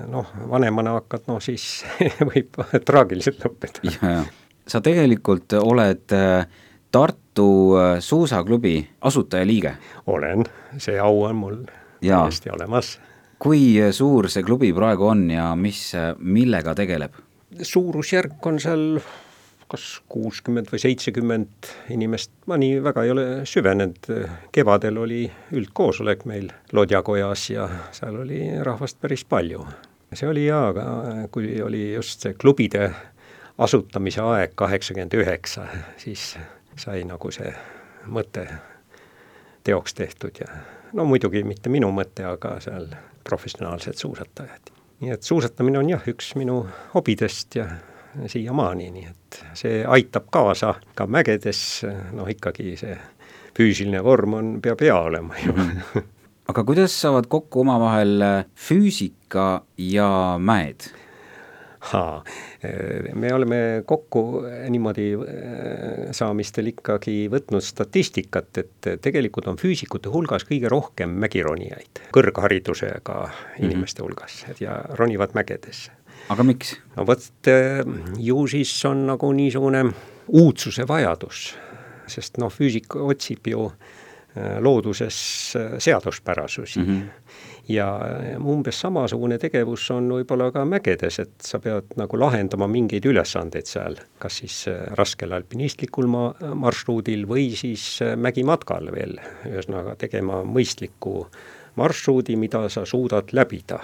noh, 0.07 0.33
vanemana 0.49 0.97
hakkad, 0.99 1.27
no 1.27 1.39
siis 1.39 1.85
võib 2.31 2.59
traagiliselt 2.85 3.45
lõppeda. 3.45 4.23
sa 4.67 4.81
tegelikult 4.85 5.53
oled 5.61 6.15
äh, 6.15 6.47
Tartu 6.91 7.77
äh, 7.77 7.99
suusaklubi 7.99 8.89
asutajaliige? 9.01 9.77
olen, 10.07 10.45
see 10.77 10.99
au 10.99 11.23
on 11.23 11.35
mul 11.35 11.55
täiesti 12.01 12.49
olemas. 12.49 12.99
kui 13.39 13.77
suur 13.91 14.29
see 14.29 14.43
klubi 14.43 14.73
praegu 14.73 15.07
on 15.07 15.29
ja 15.31 15.55
mis, 15.55 15.91
millega 16.17 16.75
tegeleb? 16.75 17.13
suurusjärk 17.61 18.45
on 18.45 18.59
seal 18.59 19.01
kas 19.69 19.83
kuuskümmend 20.09 20.71
või 20.73 20.81
seitsekümmend 20.81 21.69
inimest, 21.93 22.31
ma 22.49 22.57
nii 22.57 22.79
väga 22.83 23.03
ei 23.05 23.11
ole 23.13 23.25
süvenenud, 23.45 24.09
kevadel 24.55 24.97
oli 24.97 25.21
üldkoosolek 25.53 26.25
meil 26.29 26.49
Lodjakojas 26.73 27.45
ja 27.53 27.67
seal 27.93 28.17
oli 28.23 28.41
rahvast 28.65 28.97
päris 29.01 29.25
palju. 29.29 29.65
see 30.13 30.27
oli 30.27 30.47
jaa, 30.47 30.67
aga 30.73 30.85
kui 31.31 31.61
oli 31.61 31.93
just 31.93 32.25
see 32.25 32.33
klubide 32.33 32.89
asutamise 33.57 34.21
aeg 34.25 34.55
kaheksakümmend 34.57 35.13
üheksa, 35.13 35.67
siis 35.97 36.33
sai 36.79 37.03
nagu 37.07 37.31
see 37.31 37.51
mõte 38.07 38.45
teoks 39.67 39.93
tehtud 39.93 40.39
ja 40.39 40.47
no 40.93 41.05
muidugi 41.05 41.43
mitte 41.43 41.69
minu 41.69 41.91
mõte, 41.93 42.25
aga 42.25 42.57
seal 42.63 42.87
professionaalsed 43.27 43.99
suusatajad. 43.99 44.71
nii 44.99 45.13
et 45.15 45.23
suusatamine 45.23 45.79
on 45.79 45.89
jah, 45.89 46.03
üks 46.07 46.33
minu 46.39 46.61
hobidest 46.93 47.55
ja 47.59 47.67
siiamaani, 48.27 48.91
nii 48.91 49.07
et 49.09 49.41
see 49.53 49.83
aitab 49.85 50.29
kaasa 50.31 50.73
ka 50.95 51.07
mägedes, 51.07 51.83
noh 52.15 52.29
ikkagi 52.29 52.75
see 52.79 52.95
füüsiline 53.57 54.01
vorm 54.03 54.33
on, 54.39 54.55
peab 54.63 54.81
hea 54.81 54.95
olema 54.95 55.37
ju 55.43 55.53
aga 56.49 56.63
kuidas 56.65 56.95
saavad 57.01 57.27
kokku 57.29 57.61
omavahel 57.61 58.23
füüsika 58.55 59.61
ja 59.77 60.09
mäed? 60.39 60.89
Me 63.15 63.29
oleme 63.33 63.59
kokku 63.87 64.23
niimoodi 64.69 65.05
saamistel 66.15 66.73
ikkagi 66.73 67.29
võtnud 67.31 67.63
statistikat, 67.63 68.49
et 68.59 68.89
tegelikult 69.01 69.47
on 69.47 69.59
füüsikute 69.59 70.11
hulgas 70.11 70.43
kõige 70.49 70.71
rohkem 70.71 71.13
mägironijaid 71.23 72.03
kõrgharidusega 72.15 73.21
inimeste 73.63 74.03
hulgas 74.03 74.43
ja 74.59 74.81
ronivad 74.99 75.37
mägedesse 75.39 75.95
aga 76.29 76.45
miks? 76.45 76.75
no 76.97 77.05
vot, 77.07 77.23
ju 78.19 78.43
siis 78.51 78.73
on 78.89 79.05
nagu 79.09 79.31
niisugune 79.35 79.85
uudsuse 80.29 80.85
vajadus, 80.89 81.47
sest 82.09 82.37
noh, 82.41 82.51
füüsik 82.53 82.95
otsib 82.99 83.49
ju 83.49 83.69
eh, 83.71 83.97
looduses 84.61 85.55
eh, 85.55 85.77
seaduspärasusi 85.77 86.79
mm. 86.79 86.85
-hmm. 86.85 87.03
ja 87.67 87.99
umbes 88.45 88.81
samasugune 88.81 89.37
tegevus 89.37 89.91
on 89.91 90.09
võib-olla 90.09 90.51
ka 90.51 90.65
mägedes, 90.65 91.19
et 91.19 91.33
sa 91.41 91.59
pead 91.59 91.95
nagu 91.97 92.19
lahendama 92.19 92.67
mingeid 92.67 93.05
ülesandeid 93.05 93.65
seal, 93.65 93.97
kas 94.19 94.37
siis 94.37 94.65
raskel 94.97 95.33
alpinistlikul 95.33 96.07
ma-, 96.07 96.33
marsruudil 96.53 97.27
või 97.27 97.49
siis 97.55 97.99
mägimatkal 98.15 98.91
veel, 98.91 99.17
ühesõnaga 99.45 99.95
tegema 99.95 100.43
mõistliku 100.43 101.25
marsruudi, 101.75 102.35
mida 102.35 102.69
sa 102.69 102.85
suudad 102.85 103.31
läbida 103.31 103.79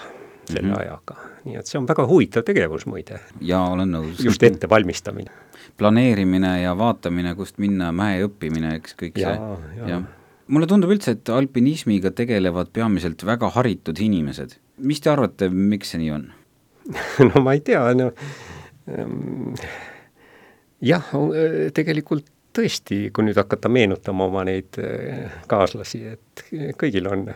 selle 0.45 0.61
mm 0.61 0.73
-hmm. 0.73 0.79
ajaga. 0.79 1.15
nii 1.45 1.55
et 1.55 1.65
see 1.65 1.79
on 1.79 1.87
väga 1.87 2.07
huvitav 2.07 2.43
tegevus 2.43 2.85
muide. 2.85 3.19
jaa, 3.41 3.69
olen 3.69 3.91
nõus. 3.91 4.23
just 4.23 4.43
ettevalmistamine. 4.43 5.31
planeerimine 5.77 6.61
ja 6.61 6.77
vaatamine, 6.77 7.35
kust 7.35 7.57
minna, 7.57 7.91
mäe 7.91 8.25
õppimine, 8.27 8.75
eks 8.75 8.95
kõik 9.01 9.19
ja, 9.19 9.33
see, 9.33 9.79
jah 9.79 9.89
ja. 9.89 10.01
Mulle 10.47 10.67
tundub 10.69 10.93
üldse, 10.93 11.15
et 11.15 11.29
alpinismiga 11.33 12.11
tegelevad 12.15 12.71
peamiselt 12.75 13.25
väga 13.25 13.49
haritud 13.57 13.99
inimesed. 14.01 14.57
mis 14.77 15.01
te 15.01 15.09
arvate, 15.09 15.49
miks 15.49 15.93
see 15.93 16.03
nii 16.03 16.11
on 16.11 16.29
no 17.29 17.41
ma 17.41 17.55
ei 17.55 17.63
tea, 17.65 17.81
no 17.97 18.11
ähm, 18.91 19.53
jah, 20.85 21.11
tegelikult 21.73 22.27
tõesti, 22.55 23.09
kui 23.13 23.27
nüüd 23.27 23.37
hakata 23.39 23.69
meenutama 23.71 24.27
oma 24.29 24.45
neid 24.47 24.77
äh, 24.81 25.39
kaaslasi, 25.51 26.03
et 26.15 26.43
kõigil 26.79 27.09
on 27.11 27.29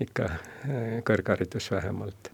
ikka 0.00 0.28
äh, 0.30 1.00
kõrgharidus 1.06 1.70
vähemalt. 1.74 2.30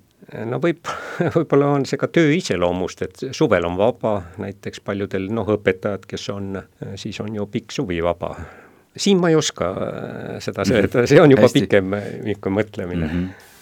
no 0.50 0.60
võib, 0.62 0.86
võib-olla 1.38 1.72
on 1.78 1.88
see 1.88 1.98
ka 2.00 2.10
töö 2.12 2.34
iseloomust, 2.36 3.02
et 3.06 3.26
suvel 3.36 3.66
on 3.66 3.78
vaba, 3.80 4.18
näiteks 4.42 4.84
paljudel 4.86 5.30
noh, 5.34 5.48
õpetajad, 5.56 6.06
kes 6.10 6.28
on, 6.34 6.60
siis 7.00 7.20
on 7.24 7.34
ju 7.34 7.48
pikk 7.50 7.74
suvi 7.74 8.02
vaba. 8.04 8.34
Siin 8.96 9.20
ma 9.20 9.32
ei 9.32 9.36
oska 9.38 9.72
äh, 9.72 10.38
seda 10.44 10.64
seletada, 10.68 11.06
see 11.10 11.20
on 11.20 11.34
juba 11.34 11.48
Hästi. 11.48 11.66
pikem 11.66 11.92
niisugune 12.24 12.60
mõtlemine 12.60 13.06
mm. 13.06 13.12
-hmm 13.18 13.52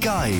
Ikigai. 0.00 0.32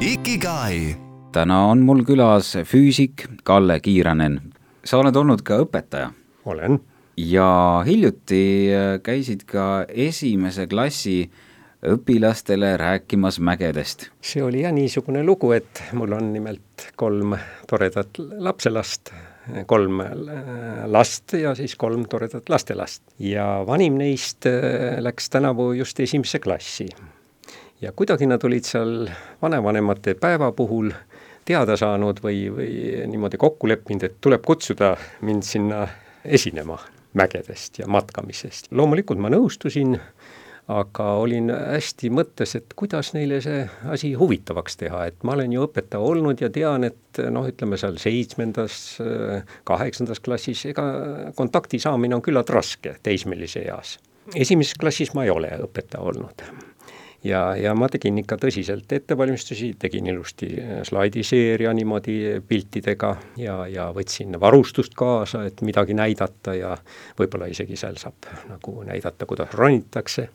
Ikigai. 0.00 0.96
täna 1.32 1.60
on 1.70 1.80
mul 1.80 2.02
külas 2.04 2.50
füüsik 2.68 3.24
Kalle 3.44 3.80
Kiiranen. 3.80 4.52
sa 4.84 4.98
oled 5.00 5.16
olnud 5.16 5.40
ka 5.40 5.56
õpetaja 5.64 6.10
olen. 6.44 6.80
ja 7.16 7.80
hiljuti 7.86 8.42
äh, 8.76 9.00
käisid 9.00 9.46
ka 9.48 9.86
esimese 9.88 10.66
klassi 10.66 11.30
õpilastele 11.80 12.76
rääkimas 12.76 13.40
mägedest. 13.40 14.10
see 14.20 14.44
oli 14.44 14.66
jah 14.66 14.72
niisugune 14.72 15.24
lugu, 15.24 15.52
et 15.56 15.82
mul 15.92 16.12
on 16.12 16.32
nimelt 16.32 16.90
kolm 16.96 17.38
toredat 17.70 18.20
lapselast, 18.20 19.14
kolm 19.66 20.00
äh, 20.00 20.10
last 20.86 21.32
ja 21.32 21.54
siis 21.54 21.76
kolm 21.76 22.06
toredat 22.08 22.48
lastelast. 22.48 23.02
ja 23.18 23.64
vanim 23.66 23.98
neist 23.98 24.46
äh, 24.46 25.00
läks 25.00 25.30
tänavu 25.30 25.72
just 25.72 26.00
esimesse 26.00 26.38
klassi. 26.38 26.88
ja 27.80 27.92
kuidagi 27.92 28.26
nad 28.26 28.44
olid 28.44 28.64
seal 28.64 29.08
vanavanemate 29.42 30.14
päeva 30.14 30.52
puhul 30.52 30.90
teada 31.44 31.76
saanud 31.76 32.22
või, 32.24 32.48
või 32.48 33.04
niimoodi 33.06 33.36
kokku 33.36 33.68
leppinud, 33.68 34.02
et 34.02 34.16
tuleb 34.20 34.42
kutsuda 34.44 34.94
mind 35.20 35.44
sinna 35.44 35.86
esinema 36.24 36.78
mägedest 37.14 37.78
ja 37.78 37.86
matkamisest. 37.86 38.72
loomulikult 38.72 39.18
ma 39.18 39.30
nõustusin, 39.30 39.98
aga 40.72 41.06
olin 41.20 41.50
hästi 41.52 42.08
mõttes, 42.14 42.54
et 42.56 42.72
kuidas 42.76 43.12
neile 43.16 43.40
see 43.44 43.64
asi 43.92 44.14
huvitavaks 44.16 44.78
teha, 44.80 45.04
et 45.10 45.26
ma 45.26 45.34
olen 45.36 45.52
ju 45.52 45.66
õpetaja 45.66 46.00
olnud 46.00 46.40
ja 46.40 46.48
tean, 46.52 46.86
et 46.88 47.20
noh, 47.30 47.48
ütleme 47.50 47.76
seal 47.80 47.98
seitsmendas, 48.00 48.78
kaheksandas 49.68 50.22
klassis, 50.24 50.64
ega 50.72 50.86
kontakti 51.36 51.82
saamine 51.82 52.16
on 52.16 52.24
küllalt 52.24 52.52
raske 52.54 52.96
teismelise 53.04 53.66
eas. 53.68 53.98
esimeses 54.34 54.80
klassis 54.80 55.12
ma 55.14 55.26
ei 55.26 55.30
ole 55.30 55.52
õpetaja 55.66 56.00
olnud 56.00 56.46
ja, 57.24 57.56
ja 57.56 57.74
ma 57.76 57.88
tegin 57.88 58.18
ikka 58.20 58.36
tõsiselt 58.40 58.92
ettevalmistusi, 58.92 59.72
tegin 59.80 60.08
ilusti 60.12 60.50
slaidiseeria 60.86 61.72
niimoodi 61.76 62.18
piltidega 62.48 63.14
ja, 63.40 63.56
ja 63.70 63.88
võtsin 63.96 64.38
varustust 64.40 64.96
kaasa, 64.98 65.44
et 65.48 65.62
midagi 65.66 65.96
näidata 65.96 66.54
ja 66.58 66.74
võib-olla 67.18 67.48
isegi 67.50 67.78
seal 67.80 67.98
saab 68.00 68.28
nagu 68.50 68.76
näidata, 68.86 69.26
kuidas 69.26 69.54
ronitakse. 69.54 70.28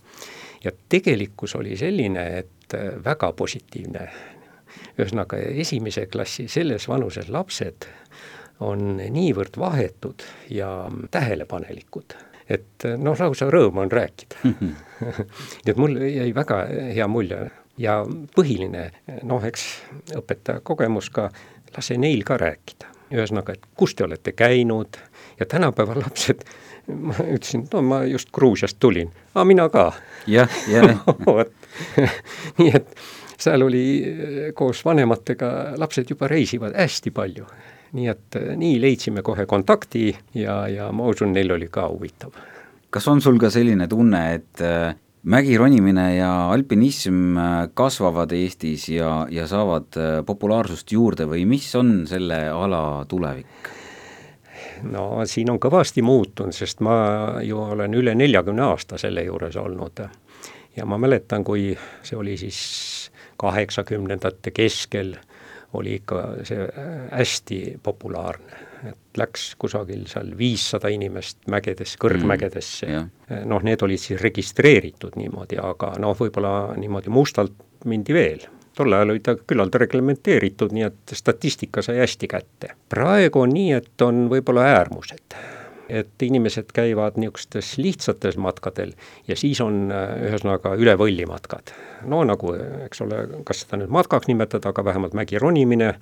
ja 0.64 0.72
tegelikkus 0.90 1.56
oli 1.56 1.78
selline, 1.78 2.26
et 2.40 2.76
väga 3.06 3.32
positiivne. 3.34 4.10
ühesõnaga, 5.00 5.38
esimese 5.38 6.06
klassi 6.06 6.48
selles 6.48 6.88
vanuses 6.88 7.30
lapsed 7.30 7.88
on 8.60 8.98
niivõrd 8.98 9.58
vahetud 9.58 10.24
ja 10.50 10.90
tähelepanelikud 11.12 12.14
et 12.50 12.86
noh, 12.98 13.18
lausa 13.20 13.50
rõõm 13.50 13.78
on 13.78 13.92
rääkida 13.92 14.42
nii 15.64 15.74
et 15.74 15.80
mul 15.80 15.98
jäi 16.04 16.30
väga 16.36 16.62
hea 16.96 17.08
mulje 17.08 17.42
ja 17.80 18.00
põhiline, 18.36 18.90
noh, 19.28 19.44
eks 19.46 19.66
õpetaja 20.20 20.64
kogemus 20.66 21.10
ka, 21.16 21.30
lase 21.76 21.98
neil 21.98 22.26
ka 22.28 22.40
rääkida. 22.40 22.96
ühesõnaga, 23.10 23.56
et 23.56 23.64
kus 23.78 23.96
te 23.96 24.04
olete 24.06 24.36
käinud 24.38 25.00
ja 25.40 25.46
tänapäeva 25.50 25.96
lapsed, 25.98 26.44
ma 27.08 27.16
ütlesin, 27.24 27.66
no 27.74 27.82
ma 27.82 28.04
just 28.06 28.30
Gruusiast 28.36 28.78
tulin, 28.80 29.10
aga 29.34 29.46
mina 29.46 29.70
ka. 29.70 29.92
jah, 30.28 30.60
jah 30.70 31.02
vot, 31.26 31.54
nii 32.60 32.70
et 32.76 32.94
seal 33.40 33.64
oli 33.64 33.84
koos 34.54 34.84
vanematega, 34.86 35.80
lapsed 35.80 36.10
juba 36.12 36.28
reisivad 36.28 36.76
hästi 36.76 37.12
palju 37.16 37.48
nii 37.96 38.08
et 38.12 38.38
äh, 38.38 38.54
nii 38.58 38.78
leidsime 38.82 39.24
kohe 39.26 39.46
kontakti 39.50 40.12
ja, 40.38 40.62
ja 40.68 40.92
ma 40.92 41.10
usun, 41.10 41.34
neil 41.34 41.52
oli 41.56 41.70
ka 41.72 41.88
huvitav. 41.90 42.36
Kas 42.90 43.08
on 43.08 43.22
sul 43.22 43.40
ka 43.42 43.52
selline 43.54 43.88
tunne, 43.88 44.22
et 44.34 44.64
äh, 44.66 44.96
mägironimine 45.24 46.08
ja 46.18 46.32
alpinism 46.54 47.38
äh, 47.38 47.68
kasvavad 47.74 48.32
Eestis 48.36 48.90
ja, 48.94 49.28
ja 49.32 49.48
saavad 49.48 50.00
populaarsust 50.26 50.92
juurde 50.92 51.28
või 51.30 51.46
mis 51.50 51.70
on 51.76 52.08
selle 52.10 52.48
ala 52.50 53.06
tulevik? 53.10 53.76
no 54.90 55.26
siin 55.28 55.52
on 55.52 55.60
kõvasti 55.62 56.02
muutunud, 56.06 56.56
sest 56.56 56.82
ma 56.86 56.96
ju 57.44 57.60
olen 57.60 57.94
üle 58.00 58.16
neljakümne 58.16 58.64
aasta 58.70 58.98
selle 59.02 59.24
juures 59.28 59.56
olnud. 59.60 60.04
ja 60.76 60.86
ma 60.86 60.98
mäletan, 60.98 61.44
kui 61.44 61.74
see 62.04 62.18
oli 62.18 62.38
siis 62.38 62.60
kaheksakümnendate 63.40 64.52
keskel 64.52 65.16
oli 65.74 66.00
ikka 66.00 66.24
see 66.44 66.64
äh, 66.66 67.12
hästi 67.12 67.80
populaarne, 67.84 68.66
et 68.88 69.20
läks 69.20 69.54
kusagil 69.60 70.06
seal 70.08 70.32
viissada 70.38 70.92
inimest 70.94 71.42
mägedes, 71.52 71.98
kõrgmägedesse 72.02 72.88
mm,. 72.88 73.10
Noh, 73.50 73.62
need 73.66 73.84
olid 73.86 74.02
siis 74.02 74.22
registreeritud 74.22 75.20
niimoodi, 75.20 75.60
aga 75.62 75.94
noh, 76.02 76.16
võib-olla 76.18 76.74
niimoodi 76.80 77.12
mustalt 77.14 77.86
mindi 77.86 78.16
veel 78.16 78.48
tol 78.80 78.96
ajal 78.96 79.12
oli 79.12 79.20
ta 79.24 79.34
küllalt 79.36 79.76
reglementeeritud, 79.82 80.72
nii 80.72 80.86
et 80.88 81.14
statistika 81.18 81.84
sai 81.84 82.00
hästi 82.00 82.28
kätte. 82.32 82.74
praegu 82.90 83.44
on 83.44 83.52
nii, 83.52 83.72
et 83.76 84.06
on 84.06 84.28
võib-olla 84.32 84.70
äärmused 84.78 85.36
et 85.90 86.22
inimesed 86.22 86.70
käivad 86.74 87.18
niisugustes 87.18 87.78
lihtsates 87.82 88.38
matkadel 88.38 88.92
ja 89.28 89.36
siis 89.40 89.62
on 89.66 89.90
äh, 89.92 90.12
ühesõnaga 90.30 90.76
üle 90.78 90.94
võlli 91.00 91.26
matkad. 91.30 91.74
no 92.06 92.22
nagu, 92.28 92.54
eks 92.86 93.02
ole, 93.06 93.24
kas 93.48 93.64
seda 93.66 93.82
nüüd 93.82 93.94
matkaks 93.94 94.30
nimetada, 94.30 94.70
aga 94.70 94.86
vähemalt 94.86 95.18
mägironimine, 95.18 95.94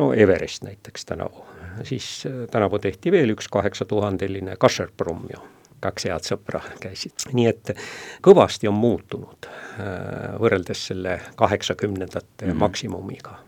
no 0.00 0.12
Everest 0.12 0.64
näiteks 0.64 1.04
tänavu. 1.12 1.44
Siis 1.82 2.26
äh, 2.26 2.44
tänavu 2.50 2.78
tehti 2.78 3.12
veel 3.12 3.34
üks 3.34 3.48
kaheksatuhandeline 3.52 4.56
Kasserprumm 4.60 5.28
ju 5.32 5.42
kaks 5.84 6.06
head 6.08 6.24
sõpra 6.24 6.62
käisid, 6.80 7.26
nii 7.36 7.44
et 7.50 7.74
kõvasti 8.24 8.70
on 8.70 8.78
muutunud 8.80 9.48
äh, 9.48 10.36
võrreldes 10.40 10.86
selle 10.90 11.18
kaheksakümnendate 11.36 12.46
mm 12.46 12.50
-hmm. 12.50 12.62
maksimumiga. 12.66 13.38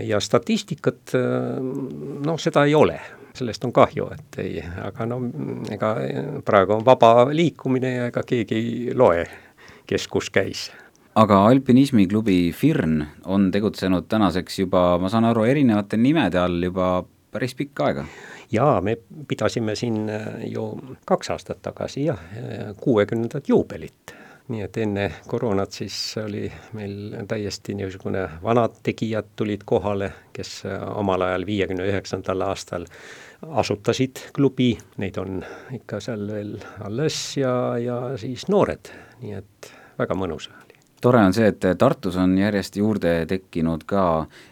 ja 0.00 0.20
statistikat, 0.20 1.12
noh, 2.24 2.38
seda 2.40 2.64
ei 2.64 2.74
ole 2.74 3.00
sellest 3.34 3.64
on 3.64 3.72
kahju, 3.72 4.06
et 4.14 4.38
ei, 4.38 4.62
aga 4.84 5.06
no 5.06 5.18
ega 5.70 5.96
praegu 6.44 6.72
on 6.72 6.84
vaba 6.84 7.28
liikumine 7.32 7.94
ja 7.94 8.06
ega 8.06 8.22
keegi 8.22 8.54
ei 8.54 8.94
loe, 8.94 9.26
kes 9.86 10.08
kus 10.08 10.30
käis 10.30 10.70
aga 11.14 11.40
alpinismiklubi 11.48 12.52
Firn 12.56 13.02
on 13.30 13.50
tegutsenud 13.54 14.08
tänaseks 14.10 14.58
juba, 14.64 14.98
ma 14.98 15.10
saan 15.12 15.26
aru, 15.28 15.44
erinevate 15.46 15.98
nimede 16.00 16.40
all 16.40 16.62
juba 16.62 17.04
päris 17.34 17.54
pikka 17.58 17.90
aega? 17.90 18.04
jaa, 18.52 18.80
me 18.80 18.96
pidasime 19.28 19.74
siin 19.76 20.06
ju 20.46 20.66
kaks 21.06 21.30
aastat 21.34 21.62
tagasi 21.62 22.04
jah, 22.04 22.20
kuuekümnendat 22.80 23.48
juubelit. 23.48 24.14
Nii 24.48 24.60
et 24.60 24.76
enne 24.76 25.04
koroonat 25.26 25.72
siis 25.72 25.96
oli 26.20 26.42
meil 26.76 27.14
täiesti 27.28 27.72
niisugune 27.78 28.26
vanad 28.42 28.74
tegijad 28.84 29.30
tulid 29.40 29.64
kohale, 29.64 30.10
kes 30.36 30.66
omal 30.94 31.24
ajal 31.24 31.46
viiekümne 31.48 31.86
üheksandal 31.88 32.44
aastal 32.44 32.84
asutasid 33.64 34.20
klubi, 34.36 34.74
neid 35.00 35.16
on 35.22 35.40
ikka 35.72 36.02
seal 36.04 36.28
veel 36.28 36.58
alles 36.84 37.22
ja, 37.40 37.54
ja 37.80 38.02
siis 38.20 38.44
noored, 38.52 38.92
nii 39.24 39.40
et 39.40 39.72
väga 39.98 40.18
mõnus 40.18 40.50
tore 41.04 41.20
on 41.20 41.34
see, 41.36 41.50
et 41.52 41.66
Tartus 41.78 42.16
on 42.20 42.36
järjest 42.38 42.78
juurde 42.80 43.12
tekkinud 43.28 43.84
ka 43.88 44.04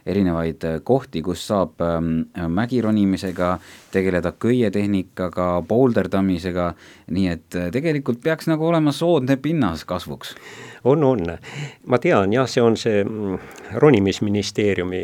erinevaid 0.06 0.66
kohti, 0.84 1.22
kus 1.24 1.46
saab 1.48 1.80
ähm, 1.84 2.10
mägironimisega 2.52 3.54
tegeleda, 3.92 4.34
köietehnikaga, 4.42 5.48
boulderdamisega, 5.68 6.72
nii 7.16 7.30
et 7.32 7.58
tegelikult 7.72 8.20
peaks 8.24 8.50
nagu 8.52 8.68
olema 8.68 8.92
soodne 8.92 9.38
pinnas 9.40 9.86
kasvuks 9.88 10.36
on, 10.84 11.04
on. 11.04 11.38
ma 11.86 11.98
tean 11.98 12.32
jah, 12.32 12.48
see 12.50 12.62
on 12.62 12.76
see 12.78 13.02
mm, 13.04 13.38
ronimisministeeriumi 13.82 15.02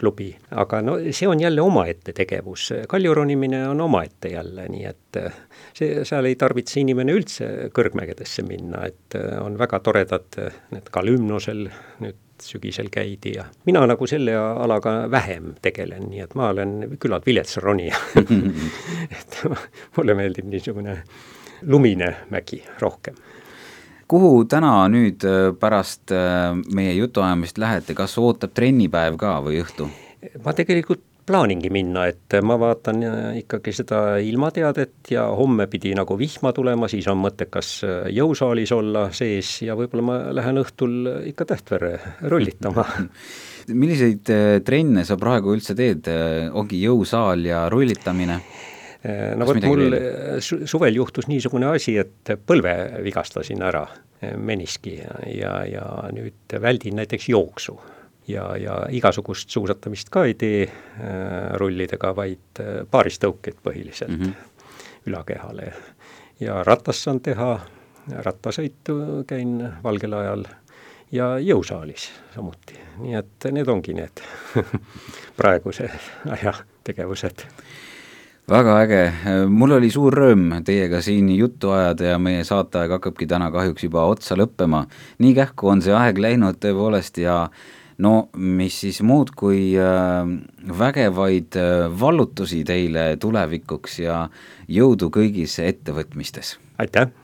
klubi, 0.00 0.30
aga 0.50 0.80
no 0.84 0.96
see 1.10 1.28
on 1.30 1.40
jälle 1.40 1.62
omaette 1.62 2.14
tegevus, 2.16 2.70
kaljuronimine 2.88 3.62
on 3.68 3.80
omaette 3.80 4.34
jälle, 4.34 4.66
nii 4.68 4.84
et 4.90 5.20
äh, 5.22 5.38
see, 5.74 6.04
seal 6.08 6.26
ei 6.30 6.36
tarvitse 6.40 6.80
inimene 6.82 7.14
üldse 7.14 7.50
kõrgmägedesse 7.76 8.44
minna, 8.46 8.84
et 8.90 9.18
äh, 9.18 9.38
on 9.42 9.58
väga 9.58 9.82
toredad 9.86 10.40
äh, 10.42 10.60
need 10.74 10.89
Kalümnosel 10.90 11.68
nüüd 12.00 12.18
sügisel 12.42 12.88
käidi 12.92 13.34
ja 13.36 13.44
mina 13.68 13.82
nagu 13.86 14.06
selle 14.08 14.36
alaga 14.36 15.10
vähem 15.10 15.54
tegelen, 15.62 16.08
nii 16.10 16.22
et 16.24 16.34
ma 16.38 16.48
olen 16.54 16.96
küllalt 17.00 17.26
vilets 17.26 17.58
ronija. 17.60 17.98
Et 19.18 19.42
mulle 19.96 20.16
meeldib 20.16 20.48
niisugune 20.48 20.96
lumine 21.68 22.14
mägi 22.30 22.62
rohkem. 22.80 23.18
Kuhu 24.10 24.44
täna 24.50 24.72
nüüd 24.90 25.22
äh, 25.28 25.52
pärast 25.60 26.10
äh, 26.14 26.56
meie 26.74 26.96
jutuajamist 26.96 27.60
lähete, 27.62 27.94
kas 27.94 28.16
ootab 28.18 28.56
trennipäev 28.56 29.20
ka 29.20 29.38
või 29.44 29.60
õhtu? 29.62 29.90
ma 30.44 30.52
tegelikult 30.52 31.00
plaaningi 31.30 31.70
minna, 31.72 32.04
et 32.10 32.36
ma 32.44 32.58
vaatan 32.60 33.04
äh, 33.06 33.20
ikkagi 33.44 33.74
seda 33.76 34.00
ilmateadet 34.22 35.12
ja 35.14 35.28
homme 35.38 35.68
pidi 35.70 35.94
nagu 35.96 36.18
vihma 36.18 36.52
tulema, 36.56 36.90
siis 36.90 37.08
on 37.10 37.22
mõttekas 37.22 37.72
jõusaalis 38.12 38.74
olla 38.76 39.06
sees 39.16 39.60
ja 39.66 39.78
võib-olla 39.78 40.06
ma 40.06 40.18
lähen 40.36 40.60
õhtul 40.64 40.98
ikka 41.30 41.48
Tähtvere 41.54 41.94
rullitama 42.30 42.84
milliseid 43.82 44.34
trenne 44.66 45.06
sa 45.06 45.16
praegu 45.20 45.54
üldse 45.54 45.76
teed, 45.78 46.10
ongi 46.58 46.82
jõusaal 46.82 47.46
ja 47.46 47.64
rullitamine? 47.70 48.40
no 49.36 49.46
vot, 49.48 49.60
mul 49.64 49.94
äh, 49.96 50.38
su- 50.44 50.66
suvel 50.68 50.98
juhtus 50.98 51.28
niisugune 51.30 51.70
asi, 51.72 51.96
et 52.00 52.34
põlve 52.46 52.74
vigastasin 53.04 53.62
ära, 53.64 53.86
äh, 54.20 54.36
meniski 54.36 54.98
ja, 54.98 55.16
ja, 55.32 55.54
ja 55.68 55.86
nüüd 56.14 56.58
väldin 56.60 57.00
näiteks 57.00 57.30
jooksu. 57.32 57.78
Ja, 58.30 58.46
ja 58.56 58.76
igasugust 58.90 59.50
suusatamist 59.50 60.10
ka 60.12 60.24
ei 60.28 60.34
tee 60.38 60.62
äh, 60.66 61.50
rullidega, 61.60 62.14
vaid 62.16 62.62
äh, 62.62 62.80
paaristõukeid 62.90 63.60
põhiliselt 63.62 64.16
mm 64.16 64.24
-hmm. 64.24 64.72
ülakehale. 65.06 65.72
ja 66.40 66.62
ratast 66.64 67.02
saan 67.04 67.20
teha, 67.20 67.60
rattasõitu 68.10 69.24
käin 69.26 69.72
valgel 69.84 70.12
ajal 70.12 70.44
ja 71.12 71.38
jõusaalis 71.38 72.10
samuti, 72.34 72.78
nii 72.98 73.14
et 73.14 73.52
need 73.52 73.68
ongi 73.68 73.94
need 73.94 74.22
praeguse 75.38 75.90
aja 76.30 76.54
tegevused 76.84 77.46
väga 78.50 78.76
äge, 78.82 79.02
mul 79.48 79.76
oli 79.76 79.90
suur 79.94 80.14
rõõm 80.16 80.56
teiega 80.66 80.98
siin 81.04 81.28
juttu 81.36 81.70
ajada 81.70 82.14
ja 82.14 82.18
meie 82.18 82.42
saateaeg 82.46 82.96
hakkabki 82.96 83.28
täna 83.30 83.50
kahjuks 83.54 83.84
juba 83.86 84.04
otsa 84.10 84.36
lõppema. 84.38 84.86
nii 85.18 85.34
kähku 85.34 85.68
on 85.70 85.82
see 85.82 85.94
aeg 85.94 86.18
läinud 86.18 86.58
tõepoolest 86.62 87.20
ja 87.22 87.36
no 88.00 88.14
mis 88.34 88.80
siis 88.84 89.00
muud 89.06 89.32
kui 89.36 89.74
äh, 89.78 90.32
vägevaid 90.82 91.58
äh, 91.60 91.86
vallutusi 92.00 92.62
teile 92.68 93.12
tulevikuks 93.20 93.98
ja 94.04 94.20
jõudu 94.68 95.12
kõigis 95.14 95.58
ettevõtmistes. 95.64 96.56
aitäh! 96.78 97.19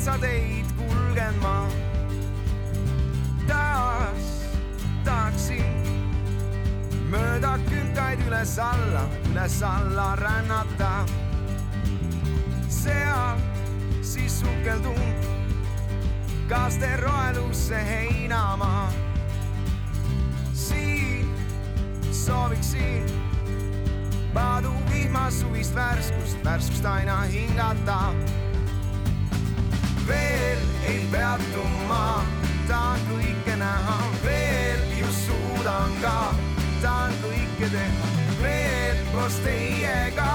Metsateid 0.00 0.64
kulgen 0.78 1.34
ma. 1.42 1.68
taas 3.48 4.28
tahaksin 5.04 5.90
mööda 7.12 7.58
künkaid 7.66 8.22
üles-alla, 8.24 9.04
üles-alla 9.28 10.08
rännata. 10.16 11.04
seal 12.68 13.44
siis 14.00 14.40
sukeldun 14.40 15.14
kaaste 16.48 16.96
roelusse 17.04 17.84
heinamaa. 17.92 18.88
siin 20.52 21.28
sooviksin 22.12 23.04
padu 24.32 24.72
vihmas 24.88 25.40
suvist 25.40 25.74
värskust, 25.74 26.44
värskust 26.44 26.84
aina 26.84 27.20
hingata. 27.20 28.14
Ei 30.90 31.06
peatu 31.12 31.64
ma, 31.88 32.24
tahan 32.68 33.02
kõike 33.10 33.54
näha, 33.60 33.98
veel 34.24 34.82
just 34.98 35.28
suudan 35.28 35.94
ka, 36.02 36.16
tahan 36.82 37.14
kõike 37.22 37.70
teha, 37.76 38.10
veel 38.42 39.06
koos 39.14 39.38
teiega, 39.46 40.30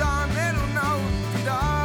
tahan 0.00 0.36
elu 0.48 0.66
nautida. 0.78 1.81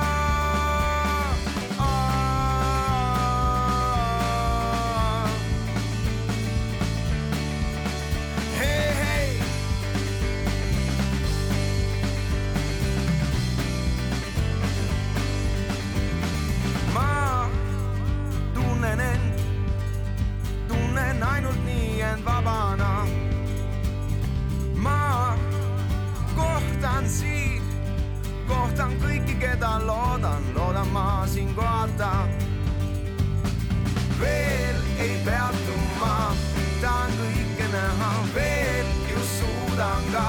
Keda 29.40 29.80
loodan, 29.86 30.44
loodan 30.56 30.88
ma 30.88 31.24
siin 31.28 31.56
kohata. 31.56 32.28
veel 34.20 34.78
ei 35.00 35.14
peatu 35.26 35.76
ma, 36.00 36.34
tahan 36.82 37.12
kõike 37.20 37.68
näha, 37.74 38.12
veel 38.36 38.88
just 39.12 39.40
suudan 39.40 40.04
ka, 40.14 40.28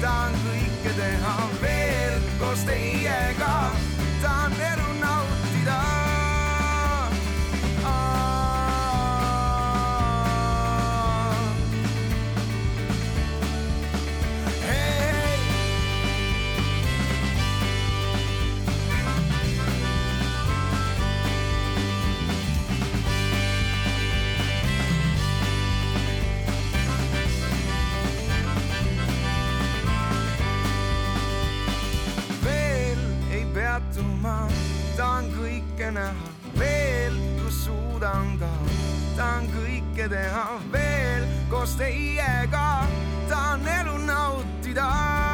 tahan 0.00 0.32
kõike 0.44 0.92
teha, 0.96 1.36
veel 1.62 2.20
koos 2.40 2.64
teiega, 2.64 3.54
tahan 4.22 4.60
elu 4.72 4.87
kõike 35.88 35.94
näha, 35.94 36.32
veel 36.58 37.14
just 37.40 37.64
suudan 37.64 38.36
ka, 38.38 38.50
tahan 39.16 39.48
kõike 39.54 40.08
teha, 40.08 40.60
veel 40.72 41.24
koos 41.48 41.76
teiega, 41.80 42.84
tahan 43.28 43.64
elu 43.64 43.96
nautida. 44.04 45.27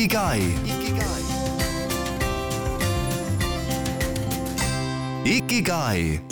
Ikigai. 0.00 0.40
Ikigai. 5.24 6.29